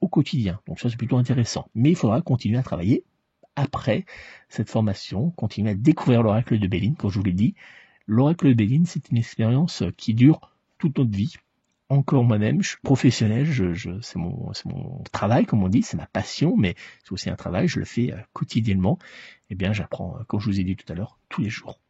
au 0.00 0.08
quotidien. 0.08 0.60
Donc 0.66 0.80
ça 0.80 0.90
c'est 0.90 0.96
plutôt 0.96 1.16
intéressant. 1.16 1.68
Mais 1.74 1.90
il 1.90 1.96
faudra 1.96 2.20
continuer 2.22 2.58
à 2.58 2.62
travailler 2.62 3.04
après 3.56 4.04
cette 4.48 4.70
formation, 4.70 5.30
continuer 5.30 5.70
à 5.70 5.74
découvrir 5.74 6.22
l'oracle 6.22 6.58
de 6.58 6.66
Béline, 6.66 6.96
comme 6.96 7.10
je 7.10 7.18
vous 7.18 7.24
l'ai 7.24 7.32
dit. 7.32 7.54
L'oracle 8.06 8.48
de 8.48 8.54
Béline, 8.54 8.86
c'est 8.86 9.10
une 9.10 9.18
expérience 9.18 9.82
qui 9.96 10.14
dure 10.14 10.52
toute 10.78 10.98
notre 10.98 11.16
vie. 11.16 11.34
Encore 11.88 12.24
moi-même, 12.24 12.62
je 12.62 12.70
suis 12.70 12.78
professionnel, 12.82 13.44
je, 13.44 14.00
c'est 14.00 14.18
mon, 14.18 14.52
mon 14.64 15.02
travail, 15.12 15.44
comme 15.44 15.62
on 15.62 15.68
dit, 15.68 15.82
c'est 15.82 15.96
ma 15.96 16.06
passion, 16.06 16.56
mais 16.56 16.76
c'est 17.02 17.12
aussi 17.12 17.30
un 17.30 17.36
travail, 17.36 17.66
je 17.66 17.80
le 17.80 17.84
fais 17.84 18.12
euh, 18.12 18.16
quotidiennement. 18.32 18.98
Eh 19.50 19.56
bien, 19.56 19.72
j'apprends, 19.72 20.16
euh, 20.16 20.24
comme 20.24 20.38
je 20.38 20.46
vous 20.46 20.60
ai 20.60 20.64
dit 20.64 20.76
tout 20.76 20.90
à 20.92 20.94
l'heure, 20.94 21.18
tous 21.28 21.40
les 21.40 21.50
jours. 21.50 21.80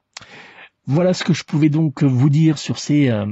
Voilà 0.87 1.13
ce 1.13 1.23
que 1.23 1.35
je 1.35 1.45
pouvais 1.45 1.69
donc 1.69 2.03
vous 2.03 2.31
dire 2.31 2.57
sur 2.57 2.79
ces 2.79 3.11
euh, 3.11 3.27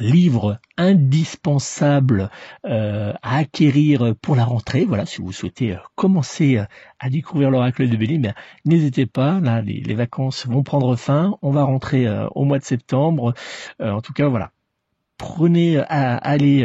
livre 0.00 0.58
indispensable 0.76 2.30
euh, 2.64 3.12
à 3.22 3.38
acquérir 3.38 4.14
pour 4.20 4.36
la 4.36 4.44
rentrée. 4.44 4.84
Voilà, 4.84 5.06
si 5.06 5.20
vous 5.20 5.32
souhaitez 5.32 5.72
euh, 5.72 5.78
commencer 5.94 6.58
euh, 6.58 6.64
à 6.98 7.10
découvrir 7.10 7.50
l'oracle 7.50 7.88
de 7.88 7.96
Béline, 7.96 8.34
n'hésitez 8.64 9.06
pas. 9.06 9.40
Là, 9.40 9.62
les, 9.62 9.94
vacances 9.94 10.46
vont 10.46 10.62
prendre 10.62 10.94
fin. 10.96 11.38
On 11.42 11.50
va 11.50 11.64
rentrer 11.64 12.06
au 12.34 12.44
mois 12.44 12.58
de 12.58 12.64
septembre. 12.64 13.32
en 13.80 14.00
tout 14.02 14.12
cas, 14.12 14.28
voilà. 14.28 14.52
Prenez, 15.16 15.78
allez, 15.78 16.64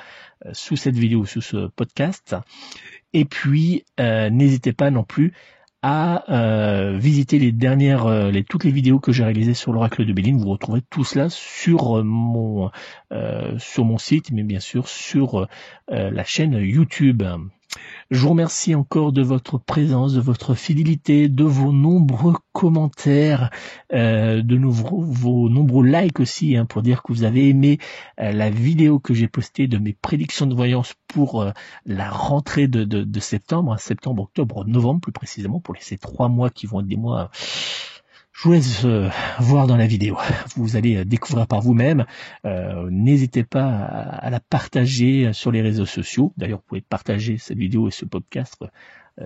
euh, 0.44 0.50
sous 0.52 0.74
cette 0.76 0.96
vidéo, 0.96 1.24
sous 1.24 1.40
ce 1.40 1.68
podcast. 1.68 2.34
Et 3.12 3.24
puis 3.24 3.84
n'hésitez 3.98 4.72
pas 4.72 4.90
non 4.90 5.04
plus 5.04 5.32
à 5.88 6.24
euh, 6.30 6.98
visiter 6.98 7.38
les 7.38 7.52
dernières, 7.52 8.06
euh, 8.06 8.32
les, 8.32 8.42
toutes 8.42 8.64
les 8.64 8.72
vidéos 8.72 8.98
que 8.98 9.12
j'ai 9.12 9.22
réalisées 9.22 9.54
sur 9.54 9.72
l'oracle 9.72 10.04
de 10.04 10.12
Béline. 10.12 10.36
Vous 10.36 10.48
retrouvez 10.48 10.82
tout 10.90 11.04
cela 11.04 11.28
sur 11.30 12.04
mon 12.04 12.72
sur 13.58 13.84
mon 13.84 13.98
site, 13.98 14.32
mais 14.32 14.42
bien 14.42 14.58
sûr 14.58 14.88
sur 14.88 15.46
la 15.88 16.24
chaîne 16.24 16.54
YouTube. 16.54 17.22
Je 18.10 18.20
vous 18.20 18.30
remercie 18.30 18.74
encore 18.74 19.12
de 19.12 19.22
votre 19.22 19.58
présence, 19.58 20.14
de 20.14 20.20
votre 20.20 20.54
fidélité, 20.54 21.28
de 21.28 21.44
vos 21.44 21.72
nombreux 21.72 22.34
commentaires, 22.52 23.50
euh, 23.92 24.42
de 24.42 24.56
vos 24.56 25.48
nombreux 25.48 25.84
likes 25.84 26.20
aussi, 26.20 26.56
hein, 26.56 26.66
pour 26.66 26.82
dire 26.82 27.02
que 27.02 27.12
vous 27.12 27.24
avez 27.24 27.48
aimé 27.48 27.78
euh, 28.20 28.32
la 28.32 28.48
vidéo 28.50 28.98
que 28.98 29.12
j'ai 29.12 29.28
postée 29.28 29.66
de 29.66 29.78
mes 29.78 29.92
prédictions 29.92 30.46
de 30.46 30.54
voyance 30.54 30.94
pour 31.08 31.42
euh, 31.42 31.50
la 31.84 32.10
rentrée 32.10 32.68
de, 32.68 33.20
septembre, 33.20 33.72
hein, 33.72 33.78
septembre, 33.78 34.22
octobre, 34.22 34.64
novembre 34.66 35.00
plus 35.00 35.12
précisément, 35.12 35.60
pour 35.60 35.74
ces 35.80 35.98
trois 35.98 36.28
mois 36.28 36.50
qui 36.50 36.66
vont 36.66 36.80
être 36.80 36.86
des 36.86 36.96
mois 36.96 37.30
je 38.36 38.42
vous 38.42 38.52
laisse 38.52 38.84
euh, 38.84 39.08
voir 39.38 39.66
dans 39.66 39.78
la 39.78 39.86
vidéo. 39.86 40.18
Vous 40.56 40.76
allez 40.76 40.96
euh, 40.96 41.04
découvrir 41.06 41.46
par 41.46 41.62
vous-même. 41.62 42.04
Euh, 42.44 42.86
n'hésitez 42.90 43.44
pas 43.44 43.66
à, 43.66 44.28
la 44.28 44.40
partager 44.40 45.32
sur 45.32 45.50
les 45.50 45.62
réseaux 45.62 45.86
sociaux. 45.86 46.34
D'ailleurs, 46.36 46.58
vous 46.58 46.64
pouvez 46.68 46.82
partager 46.82 47.38
cette 47.38 47.56
vidéo 47.56 47.88
et 47.88 47.90
ce 47.90 48.04
podcast 48.04 48.62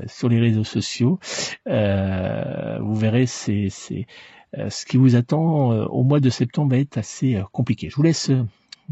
sur 0.07 0.29
les 0.29 0.39
réseaux 0.39 0.63
sociaux. 0.63 1.19
vous 1.67 2.95
verrez, 2.95 3.27
c'est 3.27 3.69
ce 3.71 4.87
qui 4.87 4.97
vous 4.97 5.17
attend 5.17 5.71
au 5.87 6.05
mois 6.05 6.21
de 6.21 6.31
septembre 6.31 6.71
va 6.71 6.79
être 6.79 6.97
assez 6.97 7.43
compliqué. 7.51 7.91
Je 7.91 7.97
vous 7.97 8.05
laisse 8.05 8.31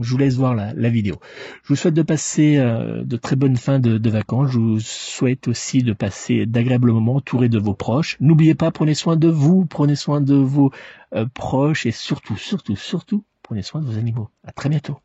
je 0.01 0.11
vous 0.11 0.19
laisse 0.19 0.37
voir 0.37 0.55
la, 0.55 0.89
vidéo. 0.89 1.17
Je 1.63 1.69
vous 1.69 1.77
souhaite 1.77 1.95
de 1.95 2.03
passer 2.03 2.57
euh, 2.59 3.05
de 3.05 3.17
très 3.17 3.37
bonnes 3.37 3.57
fins 3.57 3.79
de, 3.79 4.11
vacances. 4.11 4.53
Je 4.53 4.59
vous 4.59 4.81
souhaite 4.81 5.49
aussi 5.49 5.83
de 5.83 5.93
passer 5.93 6.47
d'agréables 6.47 6.93
moments 6.93 7.17
entourés 7.17 7.49
de 7.49 7.59
vos 7.59 7.75
proches. 7.75 8.17
N'oubliez 8.21 8.55
pas, 8.55 8.71
prenez 8.71 8.95
soin 8.95 9.17
de 9.17 9.29
vous, 9.29 9.67
prenez 9.67 9.97
soin 9.97 10.21
de 10.21 10.35
vos 10.35 10.73
euh, 11.15 11.27
proches 11.35 11.87
et 11.87 11.93
surtout, 11.93 12.37
surtout, 12.37 12.77
surtout, 12.77 13.25
prenez 13.43 13.63
soin 13.63 13.81
de 13.81 13.87
vos 13.87 13.99
animaux. 13.99 14.29
À 14.45 14.53
très 14.53 14.69
bientôt. 14.69 14.99